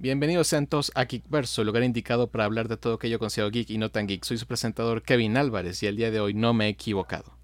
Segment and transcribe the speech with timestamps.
[0.00, 3.68] Bienvenidos sean todos a Geekverso, el lugar indicado para hablar de todo aquello considero geek
[3.68, 4.24] y no tan geek.
[4.24, 7.34] Soy su presentador Kevin Álvarez y el día de hoy no me he equivocado.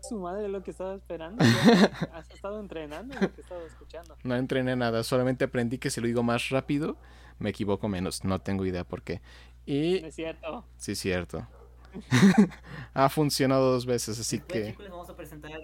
[0.00, 1.44] Su madre lo que estaba esperando.
[2.14, 4.16] Has estado entrenando lo que estaba escuchando.
[4.24, 6.96] No entrené nada, solamente aprendí que si lo digo más rápido,
[7.38, 8.24] me equivoco menos.
[8.24, 9.20] No tengo idea por qué.
[9.66, 10.64] Y No es cierto.
[10.78, 11.46] sí, cierto.
[12.94, 15.58] ha funcionado dos veces, así Después, que chicos, les vamos a presentar a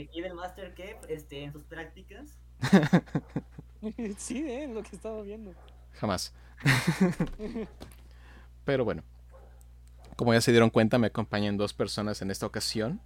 [0.00, 2.38] aquí del Master Kev, este, en sus prácticas.
[4.18, 5.52] sí, eh, lo que estaba viendo.
[5.92, 6.32] jamás.
[8.64, 9.02] Pero bueno,
[10.16, 13.00] como ya se dieron cuenta, me acompañan dos personas en esta ocasión.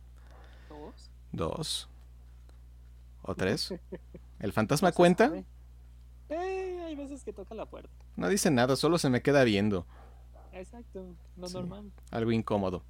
[0.68, 1.10] ¿Todos?
[1.32, 1.88] Dos.
[3.22, 3.74] O tres.
[4.40, 5.32] ¿El fantasma No cuenta?
[6.30, 7.90] Eh, hay veces que toca la puerta.
[8.16, 9.87] No dice nada, solo se me queda viendo.
[10.52, 11.54] Exacto, lo Sí.
[11.54, 11.92] normal.
[12.10, 12.82] Algo incómodo.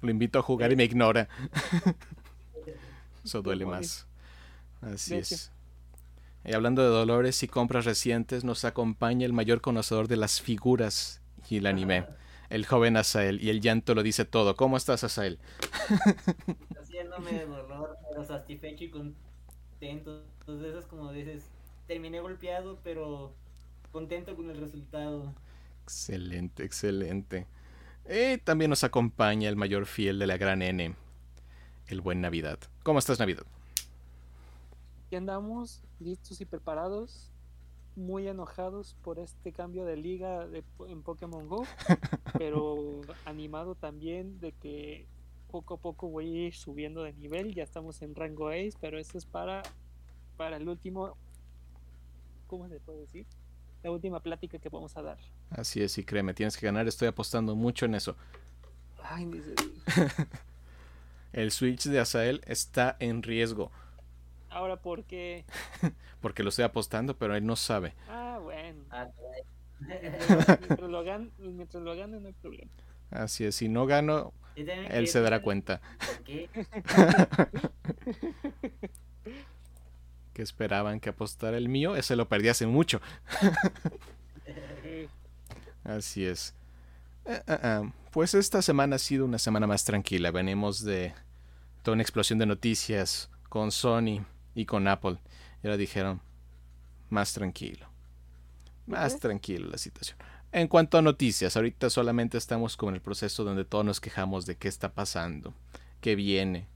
[0.00, 1.28] Lo invito a jugar y me ignora.
[3.24, 4.06] Eso duele más.
[4.86, 5.36] Así De hecho.
[5.36, 5.52] es.
[6.44, 11.20] Y hablando de dolores y compras recientes, nos acompaña el mayor conocedor de las figuras
[11.50, 12.06] y el anime,
[12.50, 13.42] el joven Asael.
[13.42, 14.54] Y el llanto lo dice todo.
[14.56, 15.40] ¿Cómo estás, Asael?
[16.80, 20.24] Haciéndome de dolor, pero satisfecho y contento.
[20.40, 21.50] Entonces es como dices,
[21.86, 23.34] terminé golpeado, pero
[23.90, 25.34] contento con el resultado.
[25.82, 27.46] Excelente, excelente.
[28.08, 30.94] Y también nos acompaña el mayor fiel de la gran N,
[31.88, 32.58] el buen Navidad.
[32.84, 33.46] ¿Cómo estás, Navidad?
[35.10, 37.30] Ya andamos listos y preparados,
[37.94, 41.64] muy enojados por este cambio de liga de, en Pokémon Go,
[42.38, 45.06] pero animado también de que
[45.50, 47.54] poco a poco voy a ir subiendo de nivel.
[47.54, 49.62] Ya estamos en rango Ace, pero eso es para,
[50.36, 51.16] para el último.
[52.46, 53.26] ¿Cómo se puede decir?
[53.82, 55.18] La última plática que vamos a dar.
[55.50, 56.86] Así es, y créeme, tienes que ganar.
[56.86, 58.16] Estoy apostando mucho en eso.
[59.02, 59.54] Ay, diga.
[61.32, 63.70] El Switch de Asael está en riesgo.
[64.56, 65.44] Ahora, ¿por qué?
[66.22, 67.92] Porque lo estoy apostando, pero él no sabe.
[68.08, 68.84] Ah, bueno.
[68.90, 69.08] Ah.
[69.78, 72.70] Mientras lo, gane, mientras lo gane, no hay problema.
[73.10, 75.82] Así es, si no gano, él se dará cuenta.
[76.06, 76.48] ¿Por qué?
[80.32, 83.00] Que esperaban que apostara el mío, ese lo perdí hace mucho.
[84.44, 85.08] Eh,
[85.84, 86.54] Así es.
[87.24, 90.30] Eh, ah, ah, Pues esta semana ha sido una semana más tranquila.
[90.30, 91.14] Venimos de
[91.82, 95.18] toda una explosión de noticias con Sony y con Apple.
[95.62, 96.20] Y ahora dijeron,
[97.10, 97.86] más tranquilo.
[98.86, 100.18] Más tranquilo la situación.
[100.50, 104.56] En cuanto a noticias, ahorita solamente estamos con el proceso donde todos nos quejamos de
[104.56, 105.52] qué está pasando,
[106.00, 106.66] qué viene.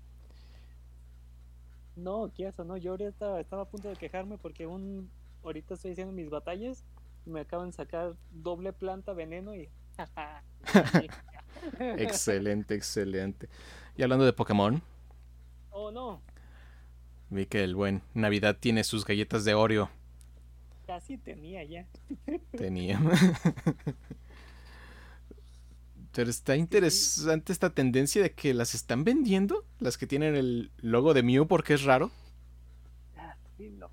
[1.97, 2.65] No, ¿qué eso?
[2.65, 5.11] No, yo ahorita estaba a punto de quejarme porque un
[5.43, 6.85] ahorita estoy haciendo mis batallas
[7.25, 9.71] y me acaban de sacar doble planta veneno y
[11.79, 13.49] Excelente, excelente.
[13.97, 14.83] Y hablando de Pokémon,
[15.71, 16.21] oh no,
[17.31, 19.91] vi que el buen Navidad tiene sus galletas de Oreo.
[20.87, 21.87] casi tenía ya.
[22.55, 23.01] Tenía.
[26.13, 31.15] Pero está interesante esta tendencia de que las están vendiendo, las que tienen el logo
[31.15, 32.11] de Mew porque es raro.
[33.17, 33.91] Ah, sí, no.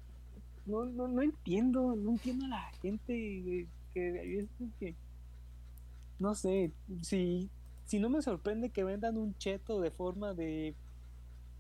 [0.66, 4.48] No, no, no entiendo, no entiendo a la gente que
[4.80, 4.96] que
[6.20, 6.72] no sé,
[7.02, 7.50] si
[7.86, 10.76] si no me sorprende que vendan un cheto de forma de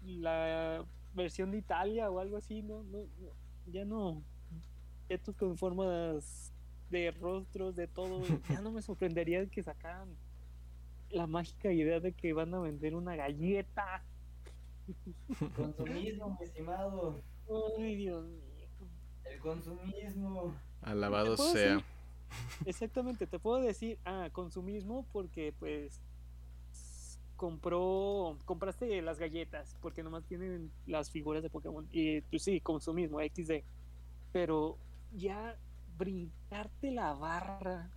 [0.02, 0.86] la
[1.18, 3.32] versión de Italia o algo así, no, no, no,
[3.66, 4.24] ya no
[5.08, 6.54] chetos con formas
[6.90, 10.16] de rostros, de todo, ya no me sorprendería que sacaran
[11.10, 14.04] la mágica idea de que van a vender una galleta.
[15.56, 17.22] Consumismo, mi estimado.
[17.78, 18.42] Ay, Dios mío.
[19.26, 20.56] El consumismo.
[20.82, 21.74] Alabado ¿Te puedo sea.
[21.76, 21.86] decir?
[22.66, 26.02] Exactamente, te puedo decir, ah, consumismo porque pues
[27.38, 33.20] compró, compraste las galletas porque nomás tienen las figuras de Pokémon y pues sí, consumismo,
[33.22, 33.64] XD,
[34.34, 34.78] pero
[35.16, 35.58] ya
[35.98, 37.90] brincarte la barra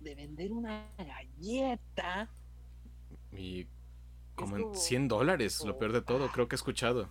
[0.00, 2.28] de vender una galleta,
[3.32, 3.66] Y
[4.34, 7.08] como en como- 100 dólares, lo peor de todo, creo que he escuchado.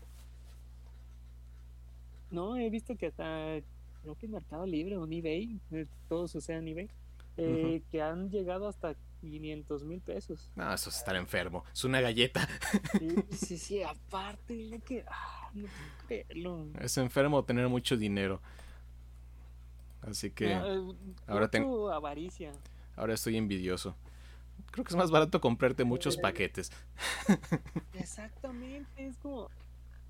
[2.31, 3.59] no, he visto que hasta,
[4.01, 6.89] creo que en Mercado Libre o en eBay, eh, todo sucede en eBay,
[7.37, 8.95] eh, que han llegado hasta
[9.29, 10.49] 500 mil pesos.
[10.55, 11.63] No, eso es estar enfermo.
[11.73, 12.47] Es una galleta.
[12.99, 15.03] Sí, sí, sí, aparte, yo que.
[15.07, 16.67] Ah, no puedo creerlo.
[16.79, 18.41] Es enfermo tener mucho dinero.
[20.01, 20.93] Así que Ah, eh,
[21.27, 22.51] ahora tengo- avaricia.
[22.95, 23.95] ahora estoy envidioso.
[24.71, 26.71] Creo que es más barato comprarte muchos paquetes.
[27.93, 29.49] Exactamente, es como.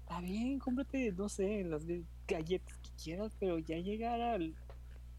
[0.01, 1.83] Está bien, cómprate, no sé, las
[2.27, 4.37] galletas que quieras, pero ya llegar a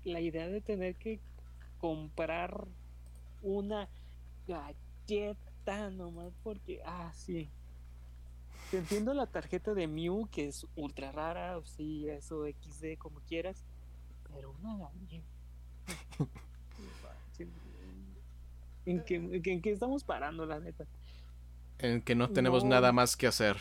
[0.04, 1.19] la idea de tener que
[1.78, 2.69] comprar
[3.46, 3.88] una
[4.48, 6.81] galleta nomás porque.
[6.84, 7.48] Ah, sí.
[8.70, 13.20] te entiendo la tarjeta de Mew, que es ultra rara, o sí, eso XD, como
[13.20, 13.64] quieras,
[14.34, 15.26] pero una galleta.
[18.84, 20.84] ¿En qué, en qué estamos parando, la neta?
[21.78, 22.70] En que no tenemos No.
[22.70, 23.56] nada más que hacer.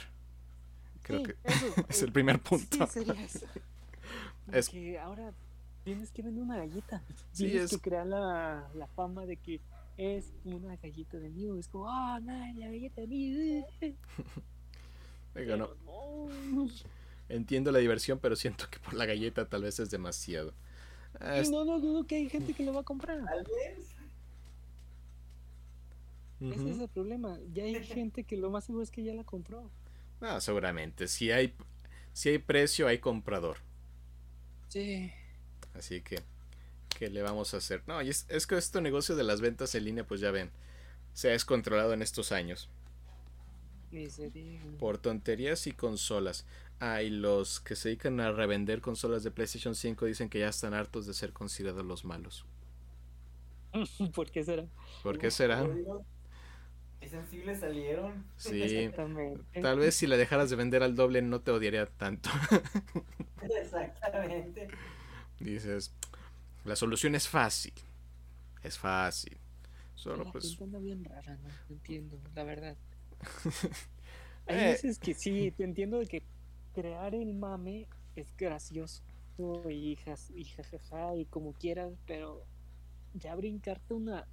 [1.01, 2.85] Creo Sí, que eso, es eh, el primer punto.
[2.87, 3.45] Sí, sería eso.
[4.51, 5.33] Es- Que ahora
[5.83, 7.01] tienes que vender una galleta.
[7.31, 9.59] Sí, Tienes es- que crear la, la fama de que
[9.97, 11.57] es una galleta de Mew.
[11.57, 13.65] Es como, ah, no, la galleta de Mew.
[15.35, 16.69] No, Pero no.
[17.27, 20.53] entiendo la diversión, pero siento que por la galleta tal vez es demasiado.
[21.35, 23.23] Es- no, no dudo que hay gente que lo va a comprar.
[23.25, 23.95] Tal vez.
[26.39, 27.37] Ese es el problema.
[27.53, 29.69] Ya hay gente que lo más seguro es que ya la compró.
[30.21, 31.07] Ah, seguramente.
[31.07, 31.53] Si hay,
[32.13, 33.57] si hay precio, hay comprador.
[34.67, 35.11] Sí.
[35.73, 36.19] Así que,
[36.97, 37.83] ¿qué le vamos a hacer?
[37.87, 40.51] No, y es, es que este negocio de las ventas en línea, pues ya ven,
[41.13, 42.69] se ha descontrolado en estos años.
[44.79, 46.45] Por tonterías y consolas.
[46.79, 50.49] Ah, y los que se dedican a revender consolas de PlayStation 5 dicen que ya
[50.49, 52.45] están hartos de ser considerados los malos.
[54.13, 54.65] ¿Por qué será?
[55.03, 55.65] ¿Por qué será?
[56.99, 58.25] Qué sensibles salieron.
[58.35, 59.61] Sí, Exactamente.
[59.61, 62.29] tal vez si la dejaras de vender al doble no te odiaría tanto.
[63.41, 64.67] Exactamente.
[65.39, 65.93] Dices,
[66.65, 67.73] la solución es fácil.
[68.63, 69.37] Es fácil.
[69.95, 70.59] Solo la pues...
[70.59, 71.57] anda bien rara, ¿no?
[71.69, 72.77] No entiendo, la verdad.
[74.47, 74.63] Hay Eh.
[74.63, 76.23] veces que sí, te entiendo de que
[76.73, 79.03] crear el mame es gracioso
[79.69, 82.47] y, jas- y jajaja y como quieras, pero
[83.13, 84.27] ya brincarte una,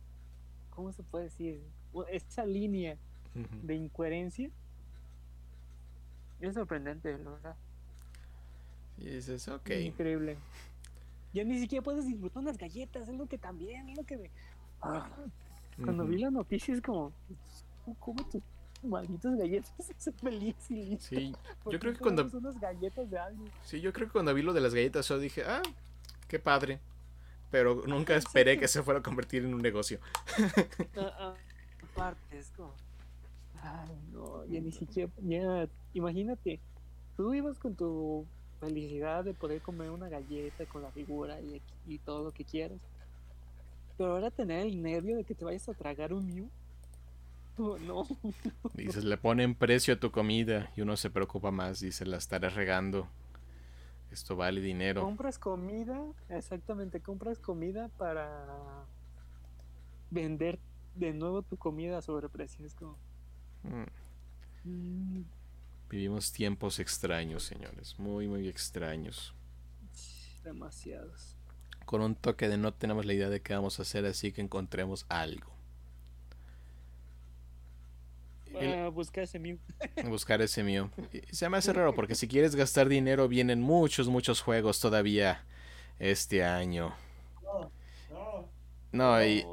[0.70, 1.62] ¿cómo se puede decir?
[2.11, 2.99] Esa línea
[3.62, 4.50] de incoherencia
[6.40, 7.56] es sorprendente, la verdad.
[8.99, 9.70] Y dices, ok.
[9.70, 10.38] Increíble.
[11.32, 14.31] Ya ni siquiera puedes disfrutar unas galletas, es lo que también, es lo que me...
[14.82, 15.08] Ah,
[15.82, 17.12] Cuando vi la noticia es como,
[17.84, 18.43] "Tú come tus
[18.82, 21.06] malditas galletas, sé feliz y listo.
[21.17, 23.44] Sí, ¿Por yo creo que cuando- unas galletas de algo.
[23.64, 25.62] sí, yo creo que cuando vi lo de las galletas yo dije, ah,
[26.29, 26.81] qué padre.
[27.50, 29.99] Pero nunca esperé que se fuera a convertir en un negocio.
[30.96, 31.34] Ah, ah,
[31.93, 32.73] aparte, es como,
[33.62, 36.61] ay, no, ya ni siquiera, ya, imagínate,
[37.17, 38.26] tú ibas con tu
[38.62, 42.79] felicidad de poder comer una galleta con la figura y, y todo lo que quieras.
[43.99, 46.49] Pero ahora tener el nervio de que te vayas a tragar un Mew.
[47.59, 48.05] Oh, no.
[48.75, 51.81] Dices, le ponen precio a tu comida y uno se preocupa más.
[51.81, 53.09] Dice, la estaré regando.
[54.11, 55.03] Esto vale dinero.
[55.03, 58.87] Compras comida, exactamente, compras comida para
[60.11, 60.58] vender
[60.94, 62.65] de nuevo tu comida a sobreprecio.
[62.65, 62.97] Es como,
[63.65, 65.25] Mm, mm,
[65.93, 67.99] Vivimos tiempos extraños, señores.
[67.99, 69.35] Muy, muy extraños.
[70.43, 71.37] demasiados.
[71.85, 74.41] Con un toque de no tenemos la idea de qué vamos a hacer, así que
[74.41, 75.53] encontremos algo.
[78.55, 79.59] Para buscar ese Mew.
[80.09, 80.91] buscar ese mío.
[81.12, 85.44] Y se me hace raro porque si quieres gastar dinero vienen muchos, muchos juegos todavía
[85.99, 86.94] este año.
[87.43, 87.71] No,
[88.11, 88.49] no.
[88.93, 89.44] No, y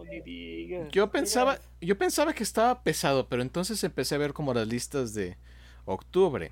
[0.90, 5.14] yo pensaba, yo pensaba que estaba pesado, pero entonces empecé a ver como las listas
[5.14, 5.38] de
[5.94, 6.52] octubre.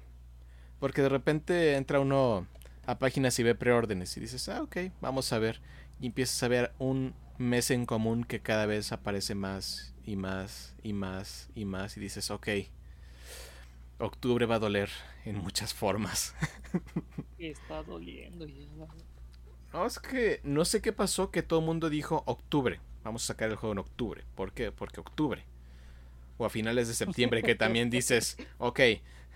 [0.80, 2.48] Porque de repente entra uno
[2.86, 5.62] a páginas y ve preórdenes y dices, ah, ok, vamos a ver.
[6.00, 10.76] Y empiezas a ver un mes en común que cada vez aparece más y más
[10.84, 12.48] y más y más y dices, ok,
[14.00, 14.90] octubre va a doler
[15.26, 16.36] en muchas formas.
[17.38, 18.66] Está doliendo ya.
[19.74, 22.80] No, es que no sé qué pasó que todo el mundo dijo octubre.
[23.04, 24.24] Vamos a sacar el juego en octubre.
[24.34, 24.72] ¿Por qué?
[24.72, 25.44] Porque octubre.
[26.38, 28.80] O a finales de septiembre que también dices, ok,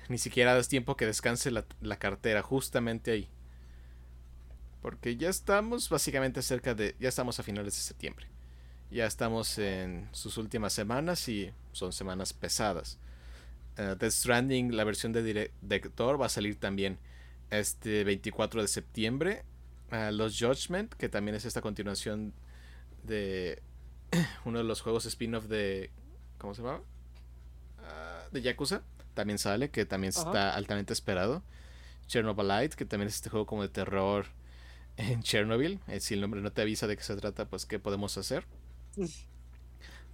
[0.09, 3.29] ni siquiera das tiempo que descanse la, la cartera justamente ahí.
[4.81, 6.95] Porque ya estamos básicamente cerca de...
[6.99, 8.27] Ya estamos a finales de septiembre.
[8.89, 12.97] Ya estamos en sus últimas semanas y son semanas pesadas.
[13.77, 16.97] Uh, Death Stranding, la versión de director, va a salir también
[17.51, 19.45] este 24 de septiembre.
[19.91, 22.33] Uh, Los Judgment, que también es esta continuación
[23.03, 23.61] de
[24.45, 25.91] uno de los juegos spin-off de...
[26.39, 26.79] ¿Cómo se llama?
[26.79, 28.81] Uh, de Yakuza.
[29.13, 30.21] También sale, que también Ajá.
[30.27, 31.43] está altamente esperado.
[32.07, 34.25] Chernobylite, que también es este juego como de terror
[34.97, 35.79] en Chernobyl.
[35.87, 38.45] Eh, si el nombre no te avisa de qué se trata, pues qué podemos hacer.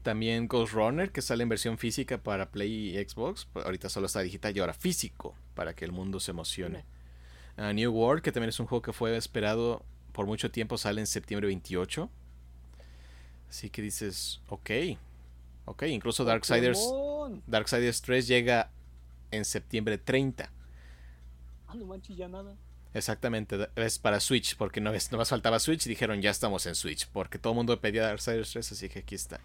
[0.03, 3.47] También Ghost Runner, que sale en versión física para Play y Xbox.
[3.55, 6.85] Ahorita solo está digital y ahora físico, para que el mundo se emocione.
[7.57, 11.01] Uh, New World, que también es un juego que fue esperado por mucho tiempo, sale
[11.01, 12.09] en septiembre 28.
[13.49, 14.69] Así que dices, ok.
[15.65, 16.79] Ok, incluso Darksiders.
[17.45, 18.71] Darksiders 3 llega
[19.31, 20.51] en septiembre 30.
[21.67, 22.55] Ah, no manches, ya nada.
[22.93, 26.65] Exactamente, es para Switch, porque no, es, no más faltaba Switch y dijeron ya estamos
[26.65, 29.39] en Switch, porque todo el mundo pedía Darksiders 3, así que aquí está.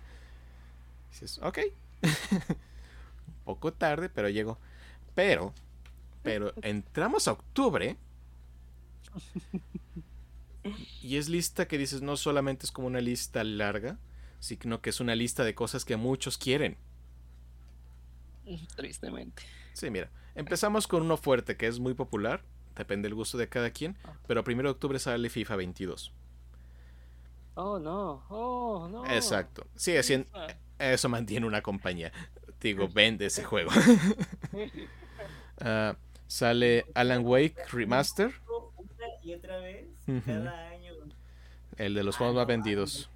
[1.11, 1.59] Dices, ok.
[2.03, 4.59] Un poco tarde, pero llegó.
[5.15, 5.53] Pero,
[6.23, 7.97] pero entramos a octubre.
[11.03, 13.99] Y es lista que dices, no solamente es como una lista larga,
[14.39, 16.77] sino que es una lista de cosas que muchos quieren.
[18.77, 19.43] Tristemente.
[19.73, 22.43] Sí, mira, empezamos con uno fuerte que es muy popular,
[22.77, 24.15] depende del gusto de cada quien, Ah.
[24.27, 26.13] pero primero de octubre sale FIFA 22.
[27.55, 28.25] Oh, no.
[28.31, 29.05] Oh, no.
[29.07, 29.67] Exacto.
[29.77, 30.47] Sigue siendo, Ah.
[30.79, 32.13] eso mantiene una compañía.
[32.61, 33.71] Digo, vende ese juego.
[35.61, 38.33] Ah, sale Alan Wake Remaster,
[38.77, 39.87] Una y otra vez,
[40.27, 40.93] cada año.
[41.77, 43.11] el de los Ah, juegos más vendidos.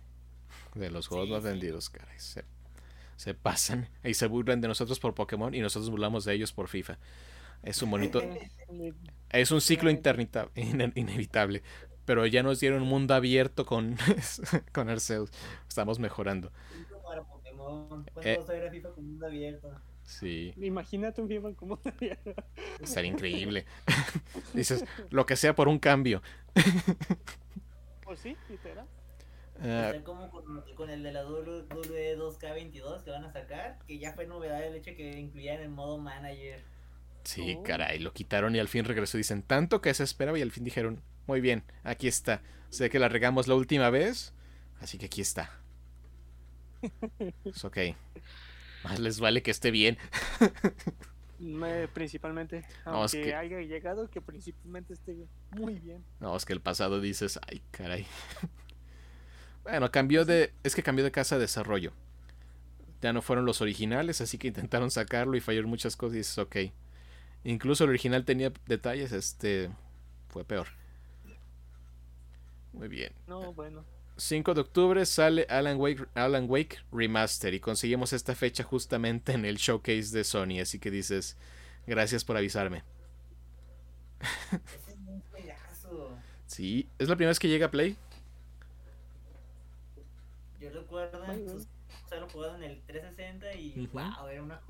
[0.75, 1.48] De los juegos Sí, más sí.
[1.48, 2.16] vendidos, caray.
[3.16, 6.68] Se, pasan y se burlan de nosotros por Pokémon y nosotros burlamos de ellos por
[6.68, 6.99] FIFA.
[7.62, 8.20] Es un bonito,
[9.30, 11.62] es un ciclo internita- ine- inevitable.
[12.04, 13.96] Pero ya nos dieron un mundo abierto con,
[14.73, 15.30] con Arceus.
[15.68, 16.52] Estamos mejorando.
[17.04, 17.88] Para Pokémon.
[18.12, 18.37] ¿Cuánto Eh.
[18.38, 19.70] vas a ver a FIFA con mundo abierto?
[20.04, 21.80] Sí, Imagínate un FIFA como
[22.80, 23.66] estaría increíble.
[24.54, 26.23] Dices, lo que sea por un cambio.
[28.04, 28.87] Pues sí, literal.
[30.04, 34.26] Como con, con el de la WWE 2K22 que van a sacar, que ya fue
[34.26, 36.62] novedad el hecho que incluían el modo manager.
[37.25, 37.62] sí, Oh.
[37.62, 39.18] caray, lo quitaron y al fin regresó.
[39.18, 42.42] Dicen, tanto que se esperaba y al fin dijeron, muy bien, aquí está.
[42.70, 44.32] Sé que la regamos la última vez,
[44.80, 45.50] así que aquí está.
[47.44, 47.78] Es ok.
[48.84, 49.98] Más les vale que esté bien.
[51.38, 55.16] Me- principalmente, No, es aunque que- haya llegado, que principalmente esté
[55.50, 56.02] muy bien.
[56.20, 58.06] No, es que el pasado dices, ay, caray.
[59.68, 60.52] Bueno, cambió de.
[60.62, 61.92] Es que cambió de casa de desarrollo.
[63.02, 66.38] Ya no fueron los originales, así que intentaron sacarlo y fallaron muchas cosas y dices,
[66.38, 66.56] ok.
[67.42, 69.70] Incluso el original tenía detalles, este.
[70.28, 70.68] Fue peor.
[72.73, 73.12] Muy bien.
[73.26, 73.85] No, bueno.
[74.18, 79.44] 5 de octubre sale Alan Wake, Alan Wake Remaster y conseguimos esta fecha justamente en
[79.44, 81.37] el showcase de Sony, así que dices,
[81.87, 82.82] gracias por avisarme.
[84.52, 84.56] Ese
[84.87, 86.16] es un.
[86.46, 87.96] Sí, es la primera vez que llega a Play.
[91.34, 91.44] Güey.
[91.46, 91.68] pues,
[92.32, 93.98] jugado en el 360 y Ujú.
[93.98, 94.60] wow, era una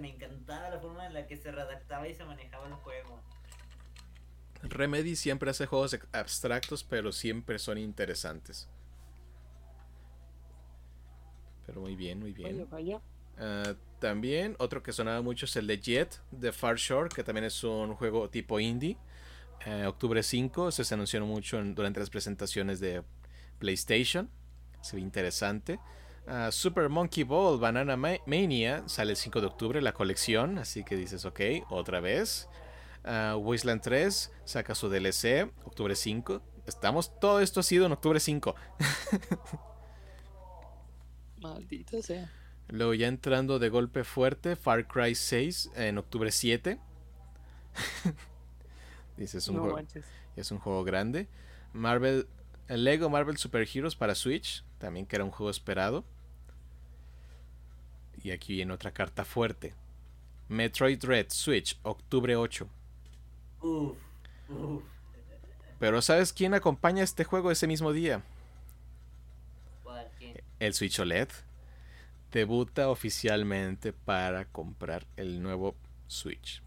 [0.00, 3.20] me encantaba la forma en la que se redactaba y se manejaba el juego.
[4.62, 8.68] Remedy siempre hace juegos abstractos, pero siempre son interesantes.
[11.66, 12.66] Pero muy bien, muy bien.
[12.70, 13.00] vaya.
[13.38, 17.44] Ah, también otro que sonaba mucho es el de Jet, de Far Shore, que también
[17.44, 18.96] es un juego tipo indie.
[19.64, 23.02] Eh, octubre 5, ese se anunció mucho en- durante las presentaciones de
[23.58, 24.30] PlayStation.
[24.86, 25.78] Se ve interesante.
[26.26, 30.84] Ah, Super Monkey Ball Banana Ma- Mania sale el 5 de octubre, la colección, así
[30.84, 31.40] que dices, ok,
[31.70, 32.48] otra vez.
[33.04, 36.42] Ah, Wasteland 3 saca su DLC, octubre 5.
[36.66, 38.54] Estamos, todo esto ha sido en octubre 5.
[41.40, 42.30] Maldita sea.
[42.68, 46.80] Luego ya entrando de golpe fuerte, Far Cry 6 en octubre 7.
[49.16, 49.80] Dice, es un, No juego,
[50.36, 51.28] es un juego grande.
[51.72, 52.26] Marvel,
[52.68, 56.04] el Lego Marvel Super Heroes para Switch, también que era un juego esperado.
[58.22, 59.74] Y aquí viene otra carta fuerte.
[60.48, 62.68] Metroid Dread Switch, octubre 8.
[63.62, 63.96] Uf,
[64.48, 64.82] uf.
[65.78, 68.22] Pero ¿sabes quién acompaña este juego ese mismo día?
[70.58, 71.28] El Switch OLED.
[72.32, 75.74] Debuta oficialmente para comprar el nuevo
[76.06, 76.62] Switch.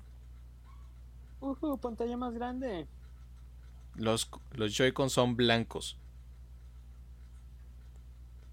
[1.82, 2.88] Pantalla más grande.
[3.96, 5.98] Los, los Joy-Con son blancos.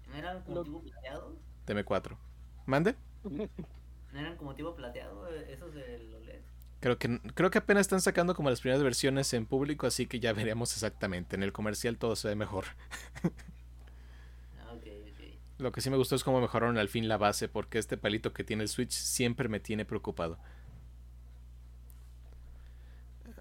[0.09, 1.35] ¿No eran como Lo- tipo plateado?
[1.65, 2.17] TM4.
[2.65, 2.95] ¿Mande?
[3.23, 6.41] ¿No eran como tipo plateado eh, esos del OLED?
[6.79, 10.19] Creo que, creo que apenas están sacando como las primeras versiones en público, así que
[10.19, 11.35] ya veremos exactamente.
[11.35, 12.65] En el comercial todo se ve mejor.
[14.59, 15.23] Ah, ok, ok.
[15.57, 18.31] Lo que sí me gustó es cómo mejoraron al fin la base, porque este palito
[18.31, 20.37] que tiene el Switch siempre me tiene preocupado.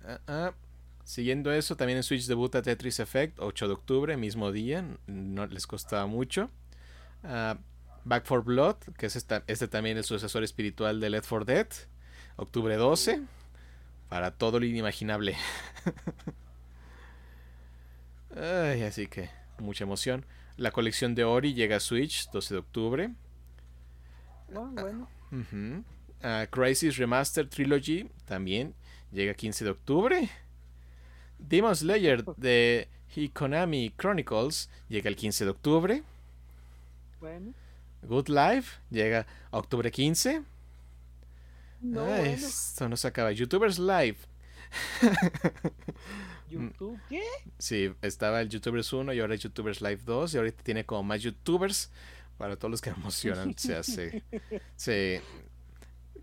[0.06, 0.54] Ah, ah.
[1.06, 5.64] Siguiendo eso, también en Switch debuta Tetris Effect, 8 de octubre, mismo día, no les
[5.68, 6.50] costaba mucho.
[7.22, 7.58] Ah,
[8.04, 11.68] Back for Blood, que es esta- este también el sucesor espiritual de Left 4 Dead,
[12.34, 13.22] octubre 12,
[14.08, 15.36] para todo lo inimaginable.
[18.36, 20.24] Ay, así que mucha emoción.
[20.56, 23.10] La colección de Ori llega a Switch 12 de octubre.
[24.54, 25.08] Ah, bueno.
[26.22, 28.74] Ah, Crisis Remastered Trilogy también
[29.12, 30.30] llega 15 de octubre.
[31.38, 36.02] Demon Slayer de Hikonami Chronicles llega el 15 de octubre.
[37.20, 37.52] Bueno.
[38.02, 40.42] Good Life llega a octubre 15.
[41.82, 42.24] No, bueno.
[42.24, 43.32] Esto no se acaba.
[43.32, 44.16] YouTubers Live.
[46.50, 47.22] YouTube, ¿qué?
[47.58, 51.02] Sí, estaba el YouTubers 1 y ahora es YouTubers Live 2 y ahorita tiene como
[51.02, 51.90] más YouTubers
[52.38, 53.56] para todos los que emocionan.
[53.56, 54.22] Se hace...
[54.76, 55.22] Se...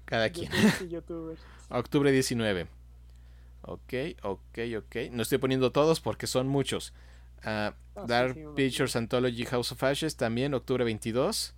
[0.06, 0.52] Cada quien.
[1.70, 2.68] Octubre 19.
[3.64, 3.94] Ok,
[4.24, 4.96] ok, ok.
[5.12, 6.94] No estoy poniendo todos porque son muchos.
[7.44, 7.76] Ah,
[8.08, 11.56] Dark Pictures Anthology House of Ashes también, octubre 22.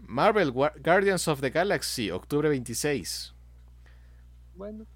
[0.00, 3.32] Marvel Guardians of the Galaxy, octubre 26.
[4.56, 4.86] Bueno.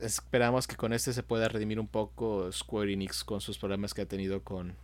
[0.00, 4.02] esperamos que con este se pueda redimir un poco Square Enix con sus problemas que
[4.02, 4.76] ha tenido con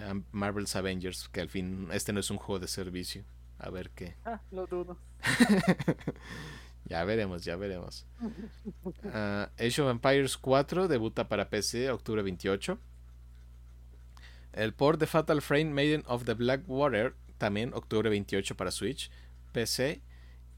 [0.00, 3.24] ah, Marvel's Avengers, que al fin este no es un juego de servicio.
[3.58, 4.16] A ver qué.
[4.24, 4.98] Ah, lo dudo.
[6.86, 8.06] ya veremos, ya veremos.
[9.04, 12.78] Uh, Age of Empires 4 debuta para PC octubre 28.
[14.52, 19.10] El port de Fatal Frame Maiden of the Black Water también octubre 28 para Switch,
[19.52, 20.00] PC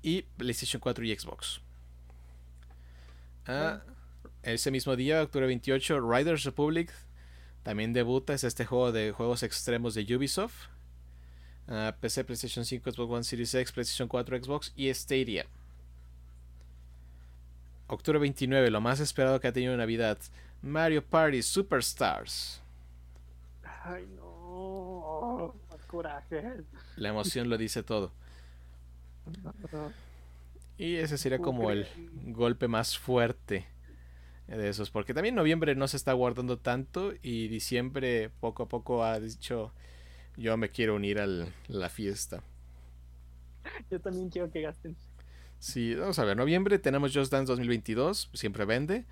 [0.02, 1.60] y PlayStation 4 y Xbox.
[3.46, 3.82] Ah,
[4.42, 6.92] ese mismo día, octubre 28, Riders Republic
[7.62, 8.34] también debuta.
[8.34, 10.68] Es este juego de juegos extremos de Ubisoft.
[11.68, 15.46] Ah, PC, PlayStation 5, Xbox One Series X, PlayStation 4, Xbox y Stadia.
[17.88, 20.18] Octubre 29, lo más esperado que ha tenido Navidad.
[20.62, 22.62] Mario Party Superstars.
[23.84, 25.54] Ay, no.
[25.86, 26.64] Coraje.
[26.96, 28.12] La emoción lo dice todo.
[30.78, 31.86] Y ese sería como el
[32.24, 33.66] golpe más fuerte
[34.48, 34.90] de esos.
[34.90, 39.72] Porque también noviembre no se está guardando tanto y diciembre poco a poco ha dicho
[40.36, 41.26] yo me quiero unir a
[41.68, 42.42] la fiesta.
[43.90, 44.96] Yo también quiero que gasten.
[45.66, 46.36] Sí, vamos a ver.
[46.36, 49.04] Noviembre tenemos Just Dance 2022, siempre vende.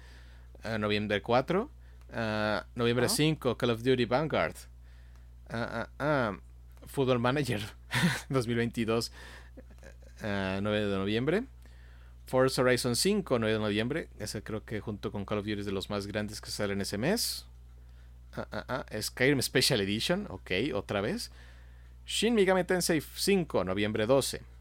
[0.64, 1.62] Uh, noviembre 4.
[1.62, 2.16] Uh,
[2.76, 4.54] noviembre 5, Call of Duty Vanguard.
[5.50, 6.38] Uh,
[6.87, 7.61] Football Manager
[8.28, 9.11] 2022,
[10.20, 11.42] 9 de noviembre.
[12.25, 14.08] Forza Horizon 5, 9 de noviembre.
[14.20, 16.80] Ese creo que junto con Call of Duty es de los más grandes que salen
[16.80, 17.46] ese mes.
[18.32, 19.02] Ah, ah, ah.
[19.02, 21.32] Skyrim Special Edition, ok, otra vez.
[22.06, 24.53] Shin Megami Tensei 5, noviembre 12.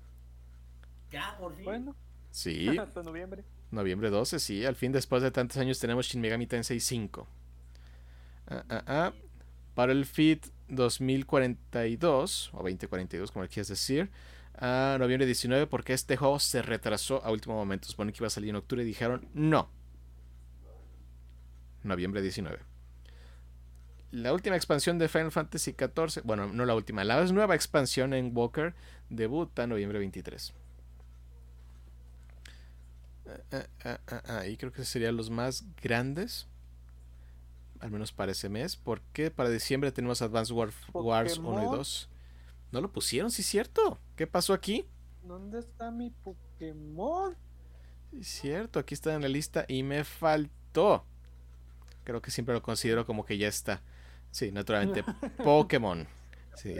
[1.13, 1.65] Ya, por fin.
[1.65, 1.95] Bueno.
[2.31, 2.67] Sí.
[2.77, 3.43] Hasta noviembre.
[3.71, 4.65] Noviembre 12, sí.
[4.65, 7.27] Al fin, después de tantos años, tenemos Shin Megami Tensei 5.
[8.47, 9.13] Ah, ah, ah.
[9.75, 14.09] Battlefield 2042, o 2042, como quieras decir.
[14.55, 17.87] A noviembre 19, porque este juego se retrasó a último momento.
[17.87, 19.69] Supone que iba a salir en octubre y dijeron no.
[21.83, 22.73] Noviembre 19
[24.13, 28.31] la última expansión de Final Fantasy XIV, bueno, no la última, la nueva expansión en
[28.37, 28.75] Walker
[29.09, 30.53] debuta noviembre 23.
[33.51, 36.47] Ah, ah, ah, ahí creo que serían los más grandes,
[37.79, 42.09] al menos para ese mes, porque para diciembre tenemos Advance Wars 1 y 2.
[42.71, 43.29] ¿No lo pusieron?
[43.29, 43.99] ¿Sí es cierto?
[44.15, 44.85] ¿Qué pasó aquí?
[45.23, 47.35] ¿Dónde está mi Pokémon?
[48.19, 51.05] Es cierto, aquí está en la lista y me faltó.
[52.03, 53.81] Creo que siempre lo considero como que ya está.
[54.31, 55.03] Sí, naturalmente.
[55.43, 56.07] Pokémon.
[56.55, 56.75] Sí.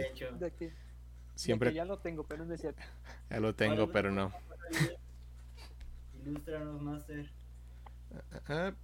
[1.34, 1.72] Siempre.
[1.72, 2.82] ya lo tengo, pero no es cierto.
[3.30, 4.32] Ya lo tengo, pero no.
[6.24, 7.30] Ilústranos, Master.
[8.32, 8.74] Ah, ah,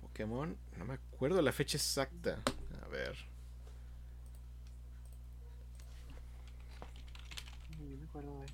[0.00, 2.42] Pokémon, no me acuerdo la fecha exacta.
[2.82, 3.16] A ver.
[7.78, 8.44] No me acuerdo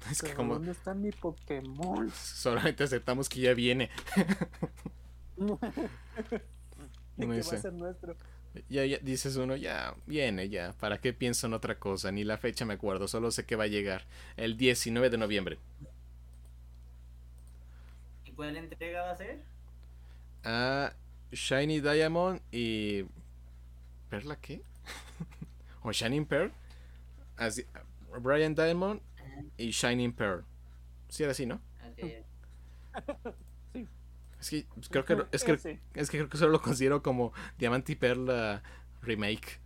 [0.10, 0.54] Es que como...
[0.54, 2.10] ¿Dónde está mi Pokémon?
[2.14, 3.90] Solamente aceptamos que ya viene.
[7.72, 8.16] nuestro.
[8.68, 10.72] Ya, ya, dices uno, ya viene, ya.
[10.80, 12.10] ¿Para qué pienso en otra cosa?
[12.10, 15.58] Ni la fecha me acuerdo, solo sé que va a llegar el 19 de noviembre.
[18.38, 19.40] ¿Y cuál entrega va a ser?
[20.44, 20.92] Ah,
[21.32, 23.04] Shiny Diamond y.
[24.08, 24.62] ¿Perla qué?
[25.82, 26.52] ¿O Shining Pearl?
[27.36, 27.66] Así,
[28.20, 29.00] Brian Diamond
[29.56, 30.44] y Shining Pearl.
[31.08, 31.60] Sí, era así, ¿no?
[34.40, 37.90] Es que creo que es que, es que creo que solo lo considero como Diamante
[37.90, 38.62] y Perla
[39.02, 39.58] remake.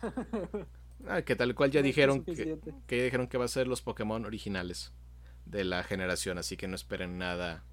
[1.06, 4.24] ah, que tal cual ya dijeron que, que, dijeron que va a ser los Pokémon
[4.24, 4.94] originales
[5.46, 7.64] de la generación, así que no esperen nada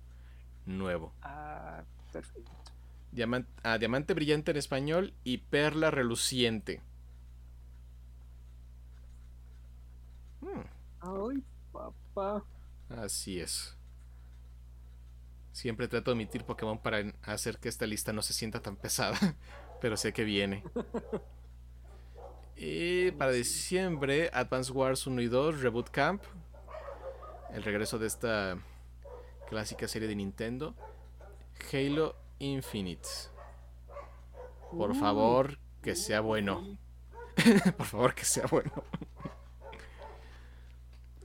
[0.66, 1.14] nuevo.
[1.22, 2.52] Ah, perfecto.
[3.12, 6.82] Diamante, ah, diamante brillante en español y perla reluciente.
[10.42, 10.62] Hmm.
[11.00, 12.44] Ay, papá.
[12.90, 13.76] Así es.
[15.52, 19.18] Siempre trato de omitir Pokémon para hacer que esta lista no se sienta tan pesada,
[19.82, 20.64] pero sé que viene.
[22.60, 26.24] Y para diciembre, Advance Wars 1 y 2, Reboot Camp.
[27.54, 28.58] El regreso de esta
[29.50, 30.76] clásica serie de Nintendo.
[31.72, 33.08] Halo Infinite.
[34.72, 36.78] Por favor, que sea bueno.
[37.78, 38.72] Por favor, que sea bueno.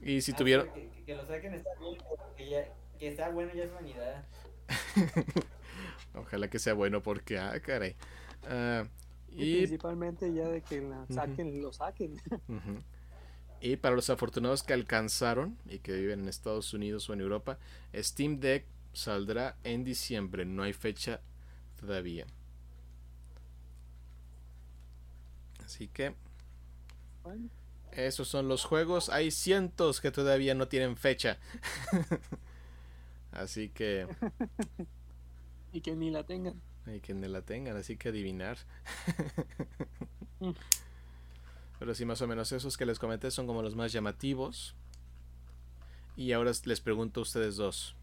[0.01, 0.69] y si tuvieron...
[1.05, 2.65] Que, lo saquen está bien, porque ya
[2.97, 4.25] que sea bueno ya es vanidad.
[6.15, 7.95] Ojalá que sea bueno porque, ah, caray.
[8.43, 8.87] Uh,
[9.29, 12.15] y, principalmente ya de que la saquen, lo saquen.
[13.63, 17.57] Y para los afortunados que alcanzaron y que viven en Estados Unidos o en Europa,
[17.95, 20.43] Steam Deck saldrá en diciembre.
[20.43, 21.21] No hay fecha
[21.79, 22.25] todavía.
[25.63, 26.13] Así que
[27.93, 29.07] esos son los juegos.
[29.07, 31.37] Hay cientos que todavía no tienen fecha.
[33.31, 34.07] así que
[35.71, 36.61] y que ni la tengan.
[36.85, 38.57] hay que no la tengan, así que adivinar.
[41.83, 44.73] Pero sí, más o menos esos que les comenté son como los más llamativos.
[46.15, 47.97] Y ahora les pregunto a ustedes dos.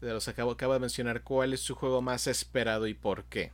[0.00, 3.24] De los que acabo, acabo de mencionar, ¿cuál es su juego más esperado y por
[3.24, 3.50] qué?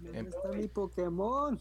[0.00, 1.60] ¿Dónde Em- está mi Pokémon?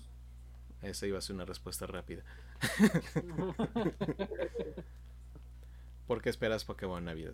[0.83, 2.23] Esa iba a ser una respuesta rápida.
[6.07, 7.33] ¿Por qué esperas Pokémon Navidad?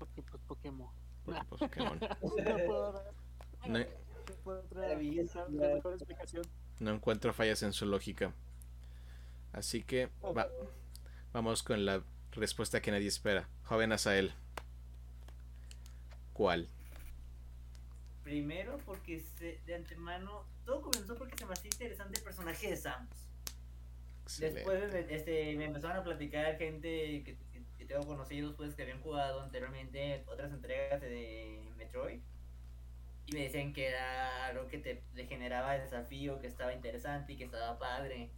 [0.00, 0.88] Porque pues Pokémon.
[1.24, 2.00] Porque, pues, Pokémon.
[3.68, 3.78] No
[4.46, 6.44] No, otra mejor explicación.
[6.80, 8.32] encuentro fallas en su lógica.
[9.52, 10.48] Así que va-
[11.32, 13.48] vamos con la respuesta que nadie espera.
[13.64, 14.32] Joven Azael.
[16.32, 16.68] ¿Cuál?
[18.22, 22.76] Primero porque se- de antemano todo comenzó porque se me hacía interesante el personaje de
[22.76, 23.08] Samus.
[24.24, 24.56] Excelente.
[24.60, 28.82] Después de- este, me empezaron a platicar gente que, que- que tengo conocidos pues que
[28.82, 32.20] habían jugado anteriormente otras entregas de Metroid
[33.26, 37.36] y me decían que era algo que te le generaba desafío, que estaba interesante y
[37.36, 38.30] que estaba padre.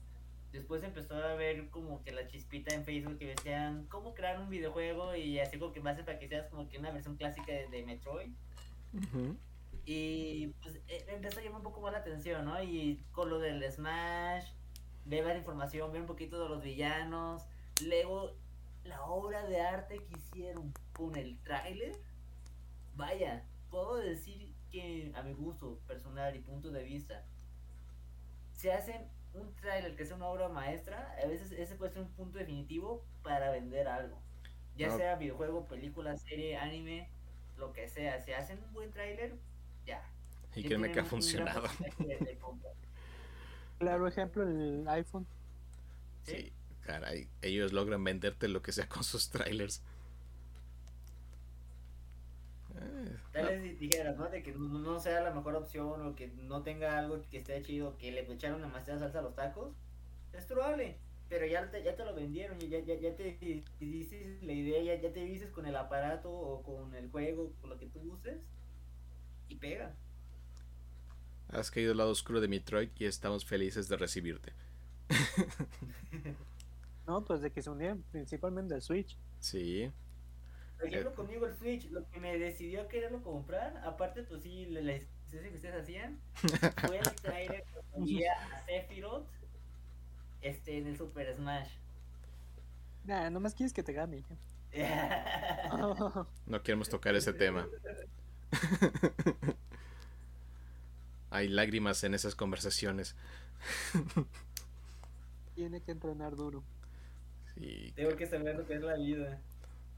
[0.52, 4.48] Después empezó a ver como que la chispita en Facebook que decían cómo crear un
[4.48, 7.68] videojuego y así como que más para que seas como que una versión clásica de,
[7.68, 8.32] de Metroid.
[9.84, 12.62] Y pues eh, empezó a llamar un poco más la atención, ¿no?
[12.62, 14.46] Y con lo del Smash,
[15.04, 17.42] ver más información, ver un poquito de los villanos.
[17.84, 18.32] Luego,
[18.84, 21.92] la obra de arte que hicieron con el tráiler.
[22.96, 27.24] Vaya, puedo decir que a mi gusto personal y punto de vista,
[28.54, 32.08] se hacen un tráiler que sea una obra maestra, a veces ese puede ser un
[32.10, 34.18] punto definitivo para vender algo.
[34.76, 34.96] Ya No.
[34.96, 37.08] sea videojuego, película, serie, anime,
[37.56, 38.20] lo que sea.
[38.20, 39.34] Si hacen un buen tráiler,
[39.86, 40.02] ya.
[40.54, 41.66] Y ya créeme que ha funcionado.
[43.78, 45.24] Claro ejemplo, el iPhone.
[46.24, 46.52] Sí,
[46.82, 47.28] caray.
[47.42, 49.82] Ellos logran venderte lo que sea con sus trailers.
[52.80, 54.28] Eh, Tal no, vez di- dijeras, ¿no?
[54.28, 57.62] De que no, no sea la mejor opción o que no tenga algo que esté
[57.62, 59.74] chido, que le echaron demasiada salsa a los tacos.
[60.32, 60.98] Es probable,
[61.28, 64.82] pero ya te, ya te lo vendieron, ya, ya, ya te te dices la idea,
[64.82, 68.00] ya, ya te dices con el aparato o con el juego, con lo que tú
[68.12, 68.38] uses,
[69.48, 69.96] y pega.
[71.48, 74.54] Has caído al lado oscuro de Metroid y estamos felices de recibirte.
[77.06, 79.18] No, pues de que se unieron principalmente el Switch.
[79.40, 79.90] Sí.
[80.78, 81.14] Por ejemplo, Eh.
[81.14, 85.50] conmigo el Switch, lo que me decidió a quererlo comprar, aparte, pues sí, la existencia
[85.50, 86.18] que ustedes hacían,
[86.86, 87.64] fue el trailer
[88.06, 89.26] que a Sephiroth
[90.40, 91.68] este, en el Super Smash.
[93.04, 94.22] Nah, nomás quieres que te gane.
[96.46, 97.66] No queremos tocar ese tema.
[101.30, 103.14] Hay lágrimas en esas conversaciones.
[105.54, 106.62] Tiene que entrenar duro.
[107.54, 109.40] Sí, Tengo que saber lo que es la vida.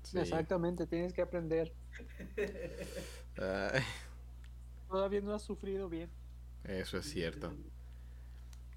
[0.03, 0.19] Sí.
[0.19, 1.73] Exactamente, tienes que aprender.
[3.39, 3.83] Ay,
[4.89, 6.11] Todavía no has sufrido bien.
[6.65, 7.53] eso es cierto.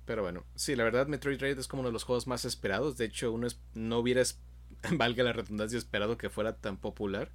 [0.05, 2.97] Pero bueno, sí, la verdad Metroid Dread es como uno de los juegos más esperados.
[2.97, 4.39] De hecho, uno es- no hubiera, es-
[4.97, 7.31] valga la redundancia, esperado que fuera tan popular.